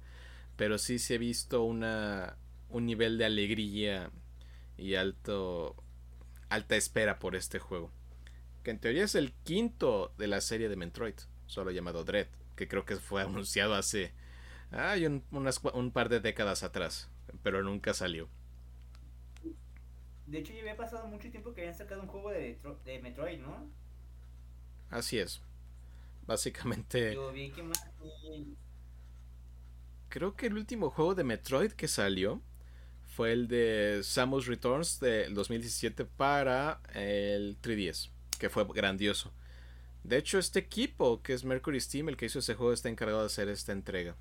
[0.55, 2.37] Pero sí se ha visto una,
[2.69, 4.11] un nivel de alegría
[4.77, 5.75] y alto,
[6.49, 7.91] alta espera por este juego.
[8.63, 11.15] Que en teoría es el quinto de la serie de Metroid,
[11.47, 12.27] solo llamado Dread.
[12.59, 14.11] Que creo que fue anunciado hace
[14.71, 17.09] ay, un, unas un par de décadas atrás.
[17.41, 18.27] Pero nunca salió.
[20.27, 23.39] De hecho, ya había pasado mucho tiempo que habían sacado un juego de, de Metroid,
[23.39, 23.65] ¿no?
[24.89, 25.41] Así es.
[26.27, 27.13] Básicamente...
[27.13, 27.81] Yo vi que más.
[30.09, 32.41] Creo que el último juego de Metroid que salió
[33.15, 39.31] fue el de Samus Returns del 2017 para el 3DS, que fue grandioso.
[40.03, 43.21] De hecho, este equipo, que es Mercury Steam, el que hizo ese juego, está encargado
[43.21, 44.15] de hacer esta entrega.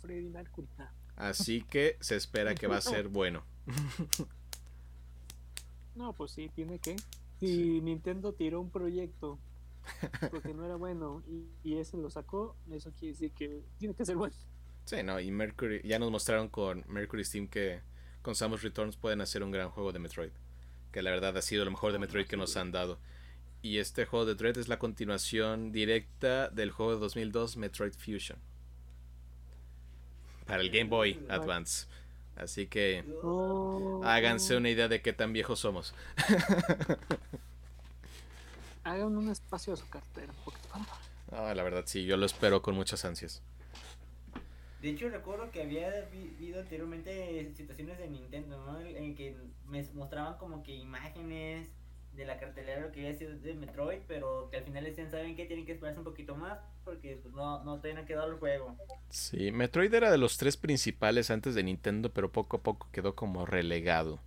[0.00, 0.68] Freddy Mercury.
[1.16, 3.44] Así que se espera que va a ser bueno.
[5.94, 6.96] No, pues sí, tiene que.
[7.38, 9.38] Si Nintendo tiró un proyecto
[10.30, 14.04] porque no era bueno y, y ese lo sacó, eso quiere decir que tiene que
[14.04, 14.34] ser bueno.
[14.84, 17.80] Sí, no, y Mercury, ya nos mostraron con Mercury Steam que
[18.20, 20.32] con Samus Returns pueden hacer un gran juego de Metroid.
[20.90, 22.98] Que la verdad ha sido lo mejor de Metroid que nos han dado.
[23.62, 28.38] Y este juego de Dread es la continuación directa del juego de 2002 Metroid Fusion.
[30.46, 31.86] Para el Game Boy Advance.
[32.34, 35.94] Así que Oh, háganse una idea de qué tan viejos somos.
[38.84, 40.32] hagan un espacio a su cartera.
[41.30, 43.42] Ah, la verdad, sí, yo lo espero con muchas ansias.
[44.80, 48.80] De hecho, recuerdo que había habido anteriormente situaciones de Nintendo, ¿no?
[48.80, 49.36] En que
[49.68, 51.68] me mostraban como que imágenes
[52.14, 55.34] de la cartelera lo que había sido de Metroid, pero que al final decían, ¿saben
[55.34, 55.46] qué?
[55.46, 58.38] Tienen que esperarse un poquito más porque pues, no, no todavía no ha quedado el
[58.38, 58.76] juego.
[59.08, 63.14] Sí, Metroid era de los tres principales antes de Nintendo, pero poco a poco quedó
[63.14, 64.20] como relegado.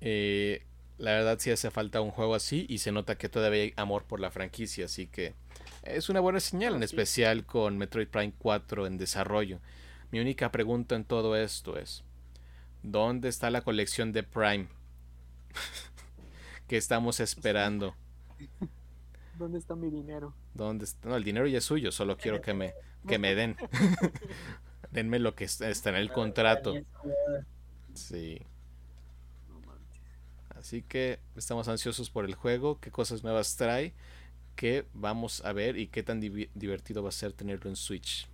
[0.00, 0.62] Eh,
[0.98, 4.04] la verdad sí hace falta un juego así y se nota que todavía hay amor
[4.04, 5.34] por la franquicia, así que
[5.82, 9.60] es una buena señal, en especial con Metroid Prime 4 en desarrollo.
[10.10, 12.04] Mi única pregunta en todo esto es,
[12.82, 14.68] ¿dónde está la colección de Prime?
[16.68, 17.96] que estamos esperando.
[19.38, 20.34] ¿Dónde está mi dinero?
[20.54, 21.08] ¿Dónde está?
[21.08, 22.74] No, el dinero ya es suyo, solo quiero que me,
[23.06, 23.56] que me den.
[24.92, 26.74] Denme lo que está en el contrato.
[27.94, 28.40] Sí.
[30.50, 33.94] Así que estamos ansiosos por el juego, qué cosas nuevas trae,
[34.56, 38.28] qué vamos a ver y qué tan divertido va a ser tenerlo en Switch.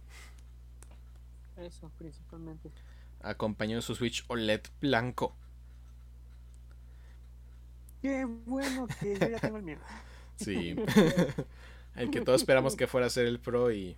[1.57, 2.71] Eso, principalmente.
[3.21, 5.37] Acompañó su Switch OLED blanco.
[8.05, 9.79] Qué bueno que yo ya tengo el mío.
[10.37, 10.77] Sí.
[11.97, 13.97] el que todos esperamos que fuera a ser el Pro y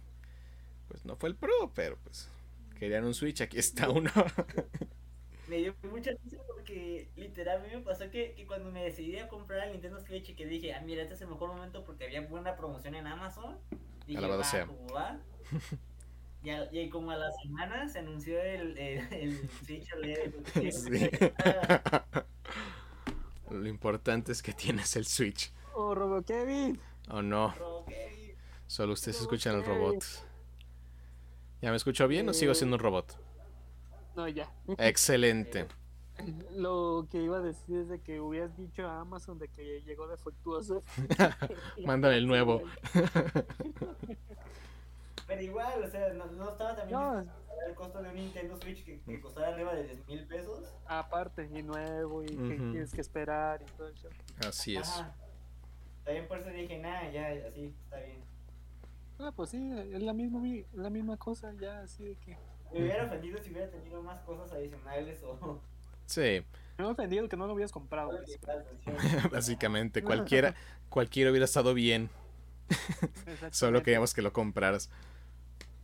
[0.87, 2.31] pues no fue el Pro, pero pues
[2.79, 4.12] querían un Switch, aquí está uno.
[5.49, 9.27] me dio mucha risa porque literal a mí me pasó que, cuando me decidí a
[9.27, 12.05] comprar el Nintendo Switch y que dije, ah, mira, este es el mejor momento porque
[12.05, 13.59] había buena promoción en Amazon.
[14.07, 14.69] Dije, va, sea.
[14.95, 15.19] va?
[16.45, 20.33] Y, y, como a la semana se anunció el, el, Switch OLED.
[20.71, 21.11] Sí.
[23.57, 25.53] Lo importante es que tienes el Switch.
[25.75, 26.81] Oh, Robo Kevin.
[27.11, 27.55] Oh, no.
[28.66, 30.05] Solo ustedes escuchan el robot.
[31.62, 33.19] ¿Ya me escucho bien o sigo siendo un robot?
[34.16, 34.51] No, ya.
[34.79, 35.66] Excelente.
[36.57, 40.09] Lo que iba a decir es de que hubieras dicho a Amazon de que llegó
[40.09, 40.83] defectuoso.
[41.85, 42.62] Mándame el nuevo.
[45.27, 47.29] Pero igual, o sea, no, estaba también
[47.67, 50.73] el costo de un Nintendo Switch que, que costaba arriba de 10 mil pesos.
[50.87, 54.09] Aparte, y nuevo, y que tienes que esperar y todo eso.
[54.47, 55.03] Así es.
[56.05, 58.23] También por eso dije, nada, ya, así, está bien.
[59.19, 60.41] Ah, pues sí, es la misma,
[60.75, 62.37] la misma cosa, ya, así de que.
[62.73, 65.61] Me hubiera ofendido si hubiera tenido más cosas adicionales o.
[66.05, 66.45] Sí.
[66.79, 68.12] Me he ofendido que no lo hubieras comprado.
[69.33, 70.55] Básicamente, cualquiera,
[70.89, 72.11] cualquiera hubiera estado bien.
[73.51, 74.91] Solo queríamos que lo compraras.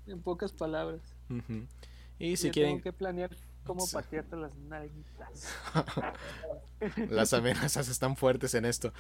[0.06, 1.00] En pocas palabras.
[2.18, 2.72] Y si quieren.
[2.72, 3.30] Tengo que planear
[3.64, 5.48] cómo patearte las nalguitas.
[7.10, 8.92] las amenazas están fuertes en esto.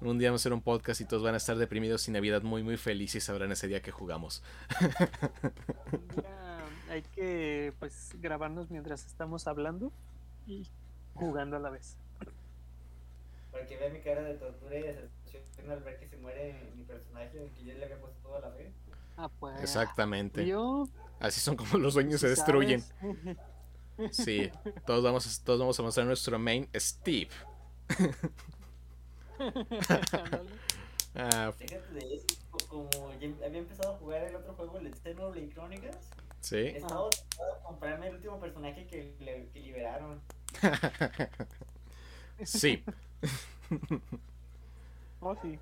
[0.00, 2.42] Un día vamos a hacer un podcast y todos van a estar deprimidos y Navidad
[2.42, 4.42] muy, muy felices y sabrán ese día que jugamos.
[6.90, 9.92] hay que pues grabarnos mientras estamos hablando
[10.46, 10.66] y
[11.14, 11.96] jugando a la vez.
[13.52, 16.84] Para que vea mi cara de tortura y decepción al ver que se muere mi
[16.84, 18.72] personaje, que ya le había puesto toda la vez.
[19.20, 19.60] Ah, pues.
[19.60, 20.50] Exactamente.
[21.18, 22.82] Así son como los sueños se destruyen.
[24.12, 24.50] Sí,
[24.86, 27.28] todos vamos, a, todos vamos a mostrar nuestro main Steve.
[31.14, 31.52] ah.
[31.58, 32.22] de
[32.66, 35.98] como había empezado a jugar el otro juego, el Xenoblade Chronicles.
[36.40, 36.56] Sí.
[36.56, 39.14] He estado a comprarme el último personaje que,
[39.52, 40.22] que liberaron.
[42.42, 42.82] sí.
[45.20, 45.58] oh, sí.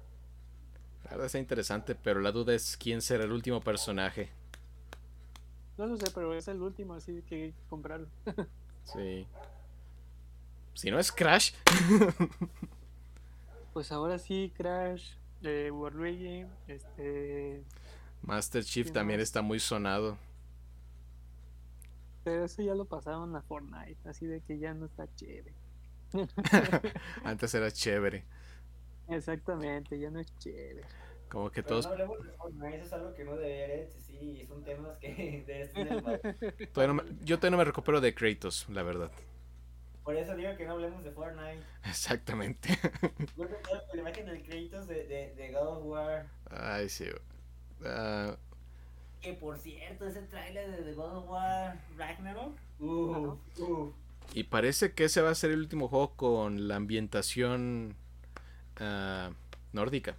[1.10, 4.30] Verdad está interesante, pero la duda es quién será el último personaje.
[5.76, 8.08] No lo sé, pero es el último, así que comprarlo.
[8.84, 9.26] sí.
[10.74, 11.52] Si no es Crash.
[13.72, 17.62] pues ahora sí, Crash, eh, Waluigi, este...
[18.22, 20.18] Master Chief también está muy sonado.
[22.24, 25.54] Pero eso ya lo pasaron a Fortnite, así de que ya no está chévere.
[27.24, 28.24] Antes era chévere.
[29.08, 30.82] Exactamente, ya no es chévere.
[31.28, 31.86] Como que todos.
[31.86, 33.88] No hablemos de Fortnite, eso es algo que no debería
[34.20, 35.44] y son temas que
[37.24, 39.10] Yo todavía no me recupero de Kratos, la verdad.
[40.02, 41.62] Por eso digo que no hablemos de Fortnite.
[41.84, 42.70] Exactamente.
[43.94, 46.26] la imagen del Kratos de, de, de, God of War.
[46.50, 47.04] Ay, sí.
[47.80, 48.34] Uh...
[49.20, 52.56] Que por cierto, ese trailer de The God of War Ragnarok.
[52.78, 53.94] Uh, uh.
[54.32, 57.96] Y parece que ese va a ser el último juego con la ambientación
[58.80, 59.32] uh,
[59.72, 60.16] nórdica.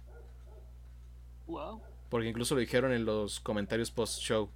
[1.46, 1.82] Wow.
[2.08, 4.50] Porque incluso lo dijeron en los comentarios post-show.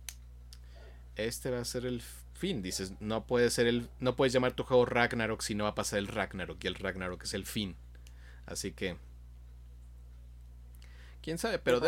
[1.16, 2.02] Este va a ser el
[2.34, 2.62] fin.
[2.62, 3.88] Dices, no puede ser el.
[4.00, 6.62] No puedes llamar tu juego Ragnarok si no va a pasar el Ragnarok.
[6.62, 7.76] Y el Ragnarok es el fin.
[8.46, 8.96] Así que.
[11.22, 11.80] Quién sabe, pero,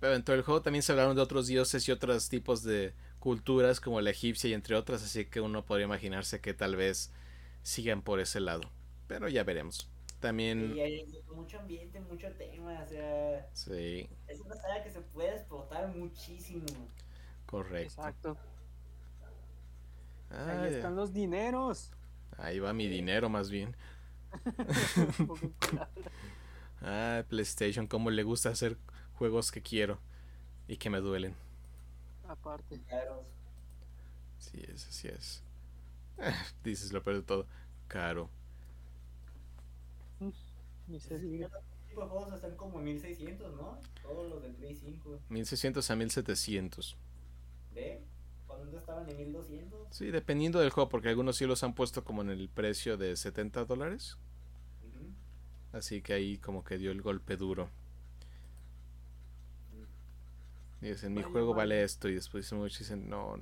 [0.00, 3.80] pero dentro del juego también se hablaron de otros dioses y otros tipos de culturas
[3.80, 5.02] como la egipcia y entre otras.
[5.02, 7.12] Así que uno podría imaginarse que tal vez
[7.62, 8.70] sigan por ese lado.
[9.08, 9.90] Pero ya veremos
[10.28, 10.74] También.
[10.76, 15.34] Y hay mucho ambiente, mucho tema, o sea, Sí, es una saga que se puede
[15.36, 16.64] explotar muchísimo.
[17.46, 18.02] correcto.
[18.02, 18.36] Exacto.
[20.30, 21.90] Ah, Ahí están los dineros.
[22.38, 23.76] ahí va mi dinero más bien.
[26.82, 28.76] Ah, PlayStation, cómo le gusta hacer
[29.14, 29.98] juegos que quiero
[30.68, 31.34] y que me duelen.
[32.28, 32.78] Aparte.
[32.88, 33.24] Caros.
[34.38, 35.42] Sí es, así es.
[36.64, 37.46] Dices lo peor de todo.
[37.88, 38.30] Caro.
[40.88, 41.48] Ni se diga.
[41.88, 43.78] Tipo de juegos están como en 1600, ¿no?
[44.02, 45.20] Todos los del Play 5.
[45.28, 46.96] 1600 a 1700.
[47.74, 48.02] ¿Ve?
[48.46, 49.88] Cuando estaban en 1200.
[49.90, 53.16] Sí, dependiendo del juego, porque algunos sí los han puesto como en el precio de
[53.16, 54.16] 70 dólares.
[54.86, 55.78] Ujú.
[55.78, 57.70] Así que ahí como que dio el golpe duro.
[60.80, 62.08] Dicen, mi juego vale esto.
[62.08, 63.38] Y después muchos dicen, no,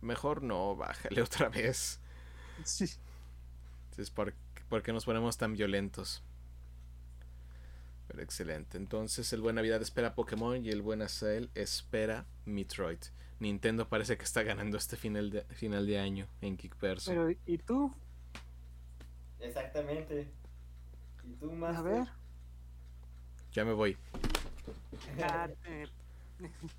[0.00, 2.00] mejor no, bájale otra vez.
[2.64, 2.86] Sí.
[3.90, 4.34] Entonces, ¿por,
[4.68, 6.22] por qué nos ponemos tan violentos?
[8.10, 8.76] Pero excelente.
[8.76, 12.98] Entonces, el buen Navidad espera Pokémon y el buen Azael espera Metroid.
[13.38, 17.12] Nintendo parece que está ganando este final de, final de año en Kickverso.
[17.12, 17.94] Pero, ¿y tú?
[19.38, 20.26] Exactamente.
[21.24, 21.76] ¿Y tú más?
[21.76, 22.08] A ver.
[23.52, 23.96] Ya me voy.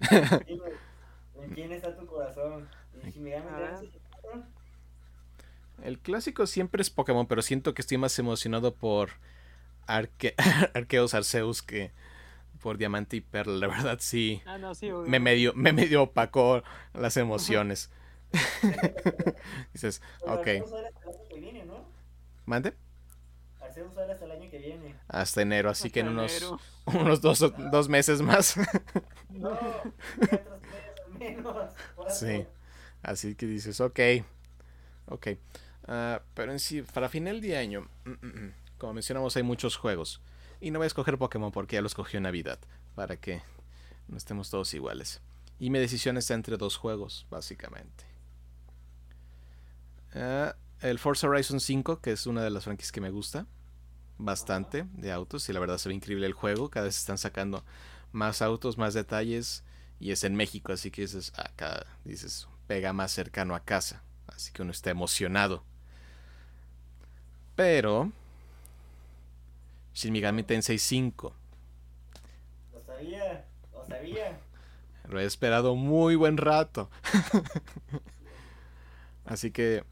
[0.09, 2.67] ¿En quién está tu corazón?
[5.81, 9.11] El clásico siempre es Pokémon, pero siento que estoy más emocionado por
[9.95, 10.35] Arque
[10.73, 11.91] Arceus Arceus que
[12.61, 13.57] por Diamante y Perla.
[13.57, 14.41] La verdad sí.
[14.45, 14.89] Ah, no, sí.
[15.07, 17.89] Me medio, me medio opacó las emociones.
[19.73, 20.47] Dices, Pero ok.
[20.47, 21.85] Arceus sale hasta el año que viene, ¿no?
[22.45, 22.73] Mande.
[23.59, 24.95] Arceus sale hasta el año que viene.
[25.07, 26.59] Hasta enero, así que en Hasta unos, enero.
[26.85, 27.39] unos dos,
[27.71, 28.55] dos meses más.
[29.29, 29.49] No,
[30.21, 31.73] otros meses menos.
[32.09, 32.45] Sí.
[33.03, 33.99] Así que dices, ok.
[35.07, 35.27] Ok.
[35.87, 39.75] Ah, pero en sí, para final de año, mm, mm, mm, como mencionamos, hay muchos
[39.77, 40.21] juegos.
[40.59, 42.57] Y no voy a escoger Pokémon porque ya lo escogió en Navidad.
[42.95, 43.43] Para que
[44.07, 45.21] no estemos todos iguales.
[45.59, 48.05] Y mi decisión está entre dos juegos, básicamente.
[50.15, 53.45] Ah, el Forza Horizon 5, que es una de las franquicias que me gusta
[54.17, 55.47] bastante de autos.
[55.47, 56.71] Y la verdad se ve increíble el juego.
[56.71, 57.63] Cada vez están sacando
[58.11, 59.63] más autos, más detalles.
[59.99, 64.01] Y es en México, así que dices, acá dices, pega más cercano a casa.
[64.25, 65.63] Así que uno está emocionado.
[67.55, 68.11] Pero
[70.01, 71.35] Shin Megami Tensei 5
[72.73, 74.39] Lo sabía, lo sabía.
[75.07, 76.89] lo he esperado muy buen rato.
[79.25, 79.83] Así que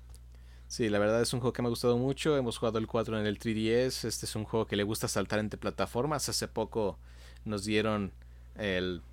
[0.68, 2.36] sí, la verdad es un juego que me ha gustado mucho.
[2.38, 4.06] Hemos jugado el 4 en el 3DS.
[4.06, 6.28] Este es un juego que le gusta saltar entre plataformas.
[6.28, 6.98] Hace poco
[7.46, 8.12] nos dieron
[8.56, 9.04] el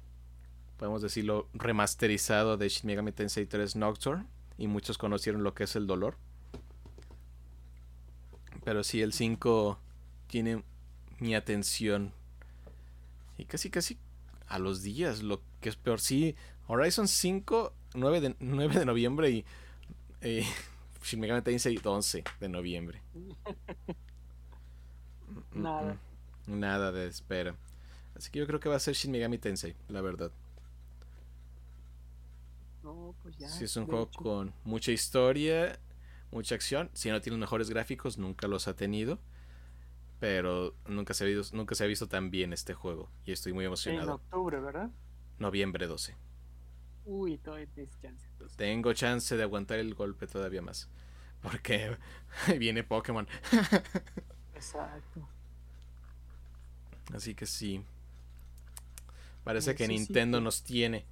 [0.79, 4.25] podemos decirlo remasterizado de Shin Megami Tensei 3 Nocturne
[4.57, 6.17] y muchos conocieron lo que es el dolor.
[8.65, 9.79] Pero sí, el 5
[10.27, 10.65] tiene
[11.21, 12.13] mi atención.
[13.39, 13.99] Y casi, casi
[14.49, 16.01] a los días, lo que es peor.
[16.01, 16.35] Sí,
[16.69, 19.45] Horizon 5, 9 de, 9 de noviembre y
[20.21, 20.47] eh,
[21.03, 23.03] Shin Megami Tensei 11 de noviembre.
[23.15, 23.33] Mm,
[25.29, 25.99] mm, Nada.
[26.47, 26.59] mm.
[26.61, 27.57] Nada de espera.
[28.17, 30.33] Así que yo creo que va a ser Shin Megami Tensei, la verdad.
[32.83, 33.49] No, pues ya.
[33.49, 34.23] Si es un juego hecho.
[34.23, 35.79] con mucha historia,
[36.31, 36.91] mucha acción.
[36.95, 39.19] Si no tiene los mejores gráficos, nunca los ha tenido.
[40.21, 43.11] Pero nunca se ha visto, nunca se ha visto tan bien este juego.
[43.27, 44.15] Y estoy muy En emocionado.
[44.15, 44.91] octubre, ¿verdad?
[45.39, 46.15] Noviembre 12.
[47.05, 48.27] Uy, todavía tienes chance.
[48.57, 50.89] Tengo chance de aguantar el golpe todavía más.
[51.43, 51.97] Porque
[52.59, 53.29] viene Pokémon.
[54.55, 55.29] Exacto.
[57.15, 57.85] Así que sí.
[59.45, 61.05] Parece que Eso Nintendo nos tiene.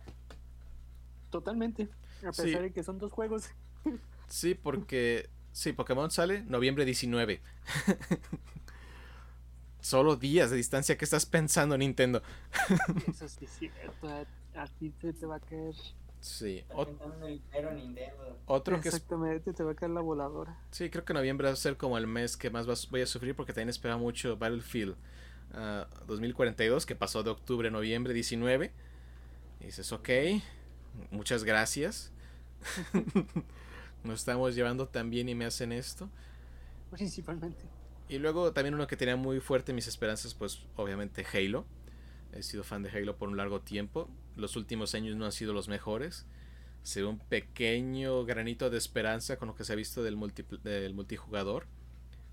[1.30, 1.88] Totalmente.
[2.26, 2.42] A Sí.
[2.42, 3.50] pesar de que son dos juegos.
[4.28, 5.28] Sí, porque.
[5.52, 7.40] Sí, Pokémon sale noviembre 19.
[9.84, 10.96] Solo días de distancia.
[10.96, 12.22] ¿Qué estás pensando, Nintendo?
[13.06, 14.08] Eso sí es cierto.
[14.56, 15.74] A, ti se te va a caer.
[16.22, 16.64] Sí.
[16.70, 16.88] Ot-
[18.46, 20.58] otro que Exactamente, te va a caer la voladora.
[20.70, 23.06] Sí, creo que noviembre va a ser como el mes que más vas- voy a
[23.06, 24.96] sufrir porque también esperaba mucho Battlefield
[25.52, 28.72] ah, 2042, que pasó de octubre a noviembre 19.
[29.60, 30.08] Y dices, ok,
[31.10, 32.10] muchas gracias.
[34.02, 36.08] Nos estamos llevando tan bien y me hacen esto.
[36.90, 37.64] Principalmente.
[38.14, 41.66] Y luego también uno que tenía muy fuerte mis esperanzas, pues obviamente Halo.
[42.32, 44.08] He sido fan de Halo por un largo tiempo.
[44.36, 46.24] Los últimos años no han sido los mejores.
[46.84, 50.60] Se ve un pequeño granito de esperanza con lo que se ha visto del, multipl-
[50.62, 51.66] del multijugador.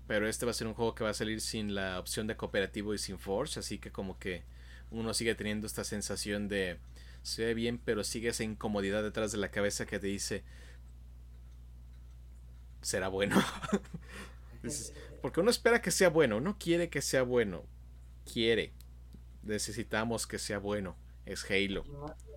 [0.06, 2.36] Pero este va a ser un juego que va a salir sin la opción de
[2.36, 3.58] cooperativo y sin Forge.
[3.58, 4.44] Así que como que
[4.92, 6.78] uno sigue teniendo esta sensación de
[7.24, 10.44] se ve bien, pero sigue esa incomodidad detrás de la cabeza que te dice
[12.80, 13.42] será bueno.
[15.22, 17.62] porque uno espera que sea bueno, uno quiere que sea bueno.
[18.30, 18.72] Quiere.
[19.42, 20.96] Necesitamos que sea bueno.
[21.24, 21.84] Es Halo.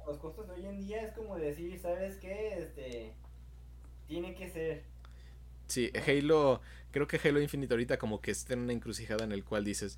[0.05, 2.59] Los costos de hoy en día es como decir, ¿sabes qué?
[2.59, 3.13] Este.
[4.07, 4.83] Tiene que ser.
[5.67, 6.61] Sí, Halo,
[6.91, 9.97] creo que Halo Infinite ahorita como que está en una encrucijada en el cual dices,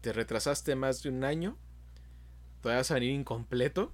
[0.00, 1.56] te retrasaste más de un año,
[2.60, 3.92] todavía vas a venir incompleto,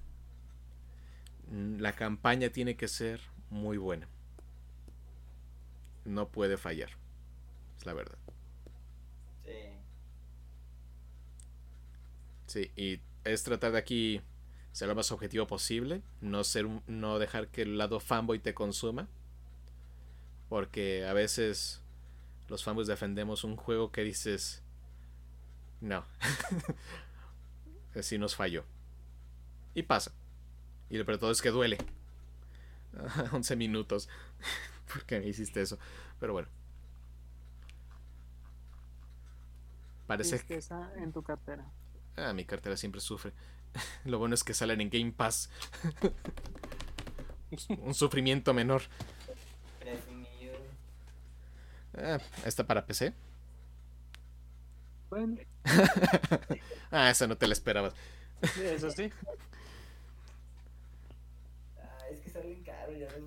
[1.49, 4.09] mm, la campaña tiene que ser muy buena.
[6.03, 6.89] No puede fallar,
[7.77, 8.17] es la verdad.
[9.45, 9.51] Sí.
[12.51, 14.21] Sí, y es tratar de aquí
[14.73, 19.07] ser lo más objetivo posible, no ser no dejar que el lado fanboy te consuma,
[20.49, 21.81] porque a veces
[22.49, 24.63] los fanboys defendemos un juego que dices
[25.79, 26.03] no,
[27.95, 28.65] así nos falló
[29.73, 30.11] y pasa
[30.89, 31.77] y lo peor todo es que duele
[33.31, 34.09] 11 minutos
[34.91, 35.79] porque me hiciste eso,
[36.19, 36.49] pero bueno.
[40.05, 40.59] Parece que
[40.97, 41.71] en tu cartera.
[42.17, 43.33] Ah, mi cartera siempre sufre.
[44.05, 45.49] Lo bueno es que salen en Game Pass.
[47.83, 48.83] Un sufrimiento menor.
[51.97, 53.13] Ah, ¿Está para PC?
[55.09, 55.37] Bueno,
[56.91, 57.93] Ah, esa no te la esperabas.
[58.55, 59.11] eso sí.
[61.79, 63.23] Ah, es que salen caro, ya ves.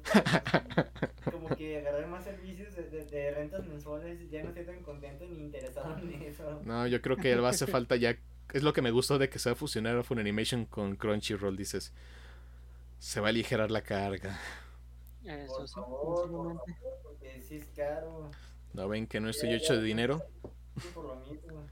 [1.31, 5.25] Como que agarrar más servicios de, de- de rentas mensuales, ya no estoy tan contento
[5.27, 6.61] ni interesado en eso.
[6.65, 8.17] No, yo creo que le hace falta ya.
[8.55, 11.57] Es lo que me gustó de que se va a fusionar Funimation con Crunchyroll.
[11.57, 11.93] Dices,
[13.01, 14.39] se va a aligerar la carga.
[15.25, 16.75] Eso Por sí, favor, por posiblemente.
[16.81, 18.31] favor, porque sí es caro.
[18.73, 20.23] ¿No ven que no estoy hecho de dinero?
[20.81, 21.67] Sí, por lo mismo.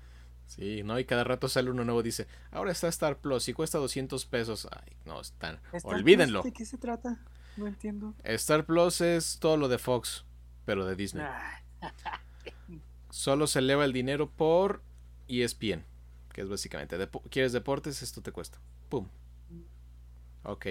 [0.47, 0.99] Sí, ¿no?
[0.99, 2.03] Y cada rato sale uno nuevo.
[2.03, 4.67] Dice, ahora está Star Plus y cuesta 200 pesos.
[4.71, 5.61] Ay, no, están.
[5.73, 6.43] ¿Star Olvídenlo.
[6.43, 7.21] Plus, ¿De qué se trata?
[7.57, 8.13] No entiendo.
[8.25, 10.25] Star Plus es todo lo de Fox,
[10.65, 11.25] pero de Disney.
[13.11, 14.83] Solo se eleva el dinero por
[15.29, 15.85] ESPN,
[16.33, 18.03] que es básicamente, depo- ¿quieres deportes?
[18.03, 18.59] Esto te cuesta.
[18.89, 19.09] Pum.
[20.45, 20.67] Ok.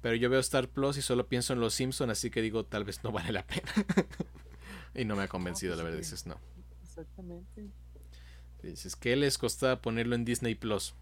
[0.00, 2.84] Pero yo veo Star Plus y solo pienso en Los Simpson, así que digo, tal
[2.84, 3.72] vez no vale la pena.
[4.94, 5.98] y no me ha convencido, la verdad.
[5.98, 6.12] pues sí.
[6.14, 6.38] Dices, no.
[6.82, 7.66] exactamente.
[8.62, 10.94] Dices, ¿qué les costaba ponerlo en Disney Plus?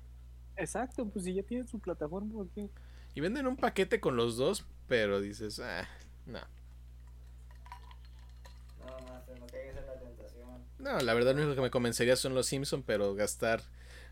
[0.56, 2.68] Exacto, pues si ya tienen su plataforma, ¿por qué?
[3.14, 5.86] Y venden un paquete con los dos, pero dices, ah.
[6.26, 6.38] No,
[9.08, 10.64] más, no caigas en la tentación.
[10.82, 13.62] No, la verdad, lo único que me convencería son Los Simpson, pero gastar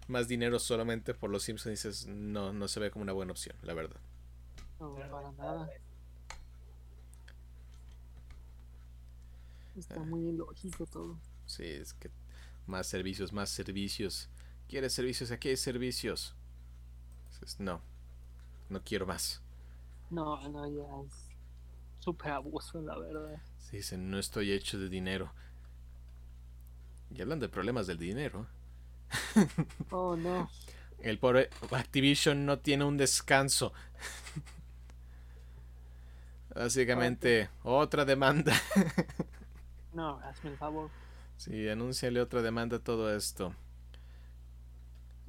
[0.09, 3.57] más dinero solamente por Los Simpson dices, no, no se ve como una buena opción,
[3.63, 4.01] la verdad.
[4.81, 5.71] No, para nada.
[9.77, 10.05] Está Ah.
[10.05, 11.19] muy ilógico todo.
[11.47, 12.11] Sí, es que
[12.67, 14.29] más servicios, más servicios.
[14.69, 15.31] ¿Quieres servicios?
[15.31, 16.35] Aquí hay servicios.
[17.31, 17.83] Dices, no,
[18.69, 19.43] no quiero más.
[20.11, 21.31] No, no, ya es
[22.01, 23.41] súper abuso, la verdad.
[23.59, 25.33] Sí, dicen, no estoy hecho de dinero.
[27.11, 28.47] Y hablan de problemas del dinero.
[29.93, 30.49] Oh, no.
[31.03, 33.73] El pobre Activision no tiene un descanso.
[36.55, 38.53] Básicamente, otra demanda.
[39.93, 40.91] No, hazme el favor.
[41.37, 43.55] Sí, anúnciale otra demanda a todo esto.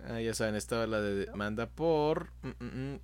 [0.04, 2.32] Ah, ya saben, estaba la de demanda por.
[2.42, 3.00] mm, mm, mm,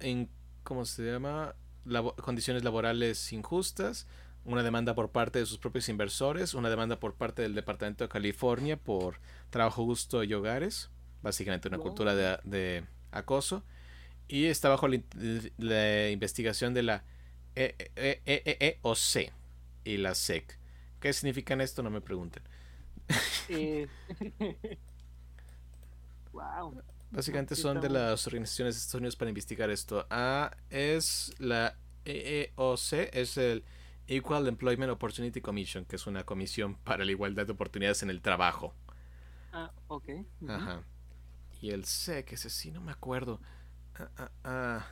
[0.00, 0.28] en,
[0.64, 1.54] ¿Cómo se llama?
[1.84, 4.06] Labo- condiciones laborales injustas.
[4.44, 6.54] Una demanda por parte de sus propios inversores.
[6.54, 9.20] Una demanda por parte del Departamento de California por
[9.50, 10.90] trabajo justo y hogares.
[11.22, 11.86] Básicamente una Wow.
[11.86, 13.62] cultura de, de acoso.
[14.28, 17.04] Y está bajo la, in- la investigación de la
[17.54, 18.78] E- E- E- E-
[19.84, 20.58] y la SEC.
[21.00, 21.82] ¿Qué significan esto?
[21.82, 22.42] No me pregunten.
[23.48, 23.86] Eh...
[26.32, 26.82] wow.
[27.10, 30.06] Básicamente son de las organizaciones de Estados Unidos para investigar esto.
[30.08, 31.76] A es la
[32.06, 33.64] EEOC, es el
[34.06, 38.20] Equal Employment Opportunity Commission, que es una comisión para la igualdad de oportunidades en el
[38.20, 38.74] trabajo.
[39.52, 40.08] Ah, ok.
[40.40, 40.50] ujú.
[40.50, 40.82] Ajá.
[41.60, 43.40] Y el SEC, ese sí, no me acuerdo.
[43.94, 44.86] Ah, ah, ah.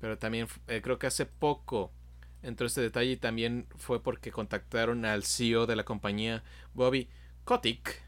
[0.00, 1.92] Pero también eh, creo que hace poco
[2.42, 6.42] entró este detalle y también fue porque contactaron al CEO de la compañía,
[6.74, 7.08] Bobby
[7.44, 8.02] Kotick,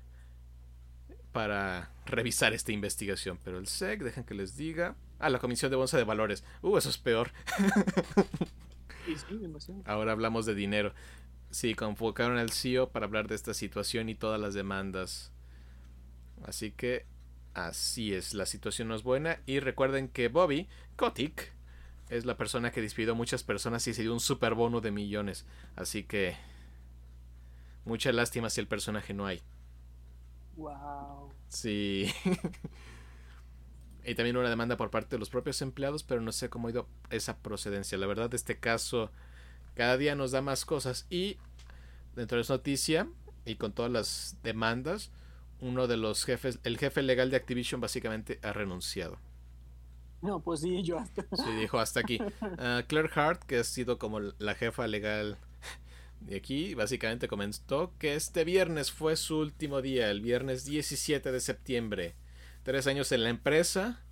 [1.32, 3.38] para revisar esta investigación.
[3.44, 4.96] Pero el SEC, dejen que les diga.
[5.18, 6.44] Ah, la Comisión de Bolsa de Valores.
[6.62, 7.30] Uh, eso es peor.
[9.06, 9.82] Sí, sí, demasiado.
[9.86, 10.92] Ahora hablamos de dinero.
[11.50, 15.32] Sí, convocaron al CEO para hablar de esta situación y todas las demandas.
[16.44, 17.06] Así que
[17.54, 19.40] así es, la situación no es buena.
[19.46, 21.52] Y recuerden que Bobby Kotick
[22.08, 24.90] es la persona que despidió a muchas personas y se dio un super bono de
[24.90, 25.46] millones.
[25.76, 26.36] Así que
[27.84, 29.42] mucha lástima si el personaje no hay.
[30.56, 31.32] Wow.
[31.48, 32.12] Sí.
[34.10, 36.72] y también una demanda por parte de los propios empleados, pero no sé cómo ha
[36.72, 37.96] ido esa procedencia.
[37.96, 39.12] La verdad, este caso
[39.74, 41.36] cada día nos da más cosas y
[42.16, 43.08] dentro de esa noticia
[43.44, 45.12] y con todas las demandas,
[45.60, 49.16] uno de los jefes, el jefe legal de Activision básicamente ha renunciado.
[50.22, 51.22] No, pues sí, yo hasta.
[51.36, 52.18] Sí, dijo hasta aquí.
[52.20, 55.38] Uh, Claire Hart, que ha sido como la jefa legal
[56.20, 61.40] de aquí, básicamente comentó que este viernes fue su último día, el viernes 17 de
[61.40, 62.16] septiembre.
[62.62, 64.02] Tres años en la empresa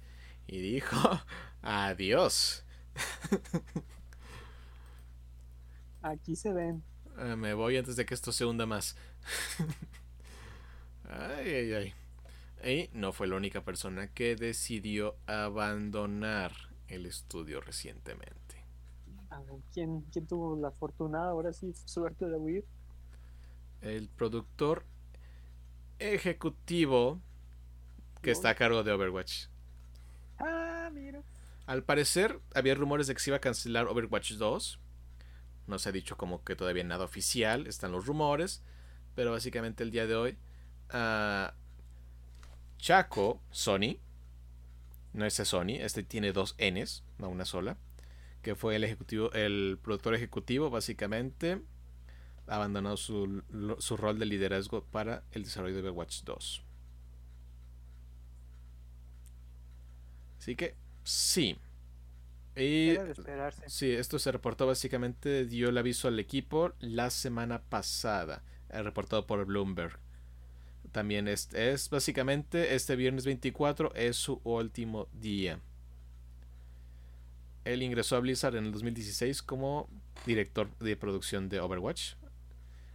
[0.47, 0.97] y dijo
[1.63, 2.65] adiós.
[6.03, 6.83] Aquí se ven.
[7.17, 8.97] Uh, me voy antes de que esto se hunda más.
[11.05, 11.95] ay, ay, ay.
[12.65, 16.53] Y no fue la única persona que decidió abandonar
[16.89, 18.65] el estudio recientemente.
[19.73, 22.65] ¿Quién, quién tuvo la fortuna ahora sí, suerte de huir?
[23.81, 24.85] El productor
[25.99, 27.21] ejecutivo
[28.23, 29.47] que está a cargo de Overwatch.
[30.39, 31.23] Ah, mira.
[31.67, 34.81] Al parecer, había rumores de que se iba a cancelar Overwatch 2.
[35.67, 38.63] No se ha dicho como que todavía nada oficial, están los rumores.
[39.15, 40.39] Pero básicamente el día de hoy,
[40.95, 41.53] uh,
[42.79, 43.99] Chaco, Sony,
[45.13, 47.77] no es Sony, este tiene dos Ns, no una sola,
[48.43, 51.61] que fue el ejecutivo, el productor ejecutivo, básicamente,
[52.47, 53.43] abandonó su,
[53.79, 56.65] su rol de liderazgo para el desarrollo de Overwatch 2.
[60.39, 60.75] Así que
[61.05, 61.59] sí.
[62.57, 62.97] Y,
[63.67, 69.45] sí, esto se reportó básicamente, dio el aviso al equipo la semana pasada, reportado por
[69.45, 69.99] Bloomberg.
[70.91, 75.61] También es, es básicamente este viernes 24 es su último día.
[77.65, 79.89] Él ingresó a Blizzard en el 2016 como
[80.27, 82.15] director de producción de Overwatch,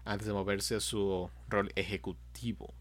[0.03, 2.73] antes de moverse a su rol ejecutivo.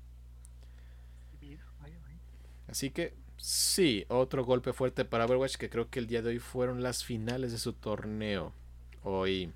[2.66, 6.38] Así que sí, otro golpe fuerte para Overwatch que creo que el día de hoy
[6.38, 8.52] fueron las finales de su torneo.
[9.02, 9.52] Hoy,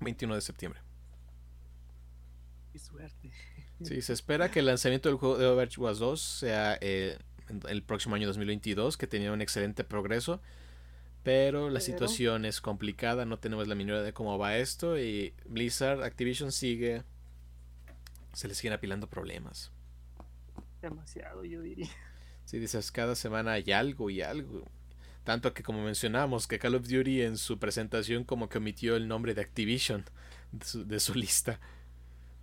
[0.00, 0.80] 21 de septiembre.
[2.72, 3.30] Qué suerte.
[3.82, 7.18] Sí, se espera que el lanzamiento del juego de Overwatch 2 sea eh,
[7.68, 10.40] el próximo año 2022, que tenía un excelente progreso.
[11.24, 16.02] Pero la situación es complicada, no tenemos la mínima de cómo va esto y Blizzard,
[16.02, 17.04] Activision sigue,
[18.32, 19.70] se le siguen apilando problemas.
[20.80, 21.88] Demasiado, yo diría.
[22.52, 24.62] Sí, dices, cada semana hay algo y algo.
[25.24, 29.08] Tanto que como mencionamos, que Call of Duty en su presentación como que omitió el
[29.08, 30.04] nombre de Activision
[30.52, 31.58] de su, de su lista.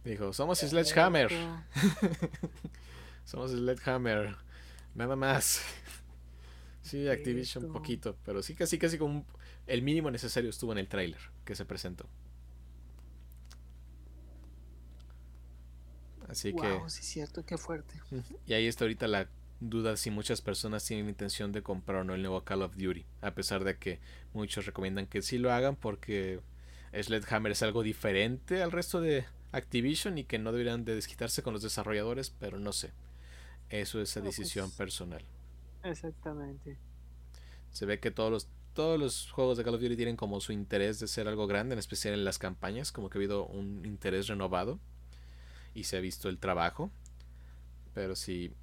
[0.03, 1.29] Dijo, somos Sledgehammer.
[3.23, 4.35] somos Sledgehammer.
[4.95, 5.61] Nada más.
[6.81, 9.23] Sí, Activision un poquito, pero sí casi casi como
[9.67, 12.07] el mínimo necesario estuvo en el tráiler que se presentó.
[16.27, 17.93] Así wow, que sí cierto, qué fuerte.
[18.47, 19.29] Y ahí está ahorita la
[19.59, 23.05] duda si muchas personas tienen intención de comprar o no el nuevo Call of Duty,
[23.21, 23.99] a pesar de que
[24.33, 26.39] muchos recomiendan que sí lo hagan porque
[26.93, 31.53] Sledgehammer es algo diferente al resto de Activision y que no deberían de desquitarse con
[31.53, 32.91] los desarrolladores, pero no sé.
[33.69, 35.23] Eso es a decisión pues, personal.
[35.83, 36.77] Exactamente.
[37.71, 40.53] Se ve que todos los todos los juegos de Call of Duty tienen como su
[40.53, 43.85] interés de ser algo grande, en especial en las campañas, como que ha habido un
[43.85, 44.79] interés renovado
[45.73, 46.89] y se ha visto el trabajo.
[47.93, 48.53] Pero sí,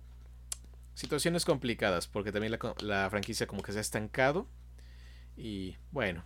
[0.96, 4.48] situaciones complicadas, porque también la, la franquicia como que se ha estancado
[5.36, 6.24] y bueno,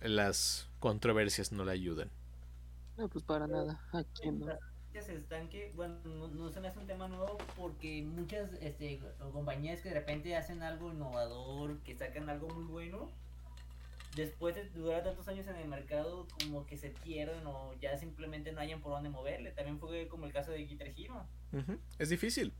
[0.00, 2.10] las controversias no la ayudan.
[2.96, 3.80] No, pues para nada.
[3.92, 4.46] Aquí no.
[4.92, 8.98] Se estanque, bueno, no, no, se me hace un tema nuevo porque muchas este,
[9.30, 13.10] compañías que de repente hacen algo innovador, que sacan algo muy bueno,
[14.14, 18.52] después de durar tantos años en el mercado, como que se pierden o ya simplemente
[18.52, 19.50] no hayan por dónde moverle.
[19.50, 21.26] También fue como el caso de Guitar Hero.
[21.52, 21.78] Uh -huh.
[21.98, 22.54] Es difícil.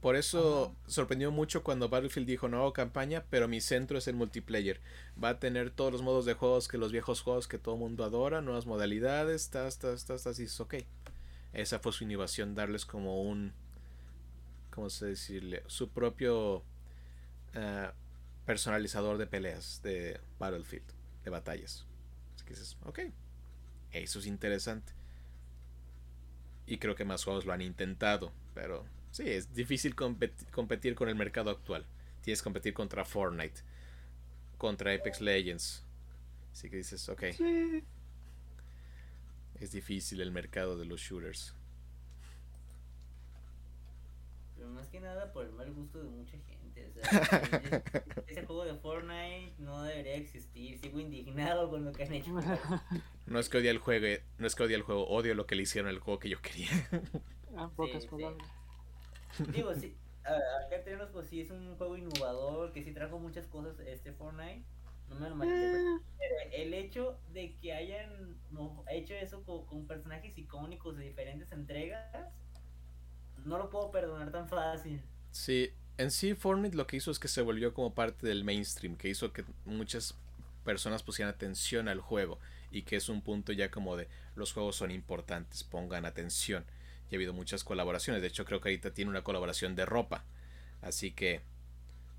[0.00, 0.90] Por eso Ajá.
[0.90, 4.80] sorprendió mucho cuando Battlefield dijo no hago campaña, pero mi centro es el multiplayer.
[5.22, 7.80] Va a tener todos los modos de juegos que los viejos juegos que todo el
[7.80, 10.74] mundo adora, nuevas modalidades, tas, tas, tas, tas, y es ok.
[11.52, 13.52] Esa fue su innovación, darles como un,
[14.70, 15.62] ¿cómo se decirle?
[15.66, 17.92] Su propio uh,
[18.46, 20.86] personalizador de peleas de Battlefield,
[21.24, 21.86] de batallas.
[22.34, 23.00] Así que dices, ok,
[23.92, 24.92] eso es interesante.
[26.66, 31.08] Y creo que más juegos lo han intentado, pero Sí, es difícil competir, competir con
[31.08, 31.86] el mercado actual.
[32.22, 33.60] Tienes que competir contra Fortnite,
[34.56, 35.84] contra Apex Legends.
[36.50, 37.24] Así que dices, ok.
[37.36, 37.84] Sí.
[39.60, 41.54] Es difícil el mercado de los shooters.
[44.56, 46.88] Pero más que nada por el mal gusto de mucha gente.
[46.88, 47.82] O sea,
[48.26, 50.78] ese juego de Fortnite no debería existir.
[50.78, 52.32] Sigo indignado con lo que han hecho.
[53.26, 55.54] No es que odie el juego, no es que odie el juego, odio lo que
[55.54, 56.68] le hicieron al juego que yo quería.
[57.56, 58.46] Ah, pocas sí, palabras.
[58.46, 58.61] Sí.
[59.52, 63.78] Digo, sí, acá tenemos, pues sí, es un juego innovador que sí trajo muchas cosas,
[63.80, 64.64] este Fortnite.
[65.08, 66.00] No me lo malinterpreten.
[66.18, 68.36] Pero el hecho de que hayan
[68.90, 72.28] hecho eso con, con personajes icónicos de diferentes entregas,
[73.44, 75.02] no lo puedo perdonar tan fácil.
[75.30, 78.96] Sí, en sí Fortnite lo que hizo es que se volvió como parte del mainstream,
[78.96, 80.14] que hizo que muchas
[80.64, 82.38] personas pusieran atención al juego
[82.70, 86.64] y que es un punto ya como de los juegos son importantes, pongan atención.
[87.12, 90.24] Y ha habido muchas colaboraciones, de hecho creo que ahorita tiene una colaboración de ropa,
[90.80, 91.42] así que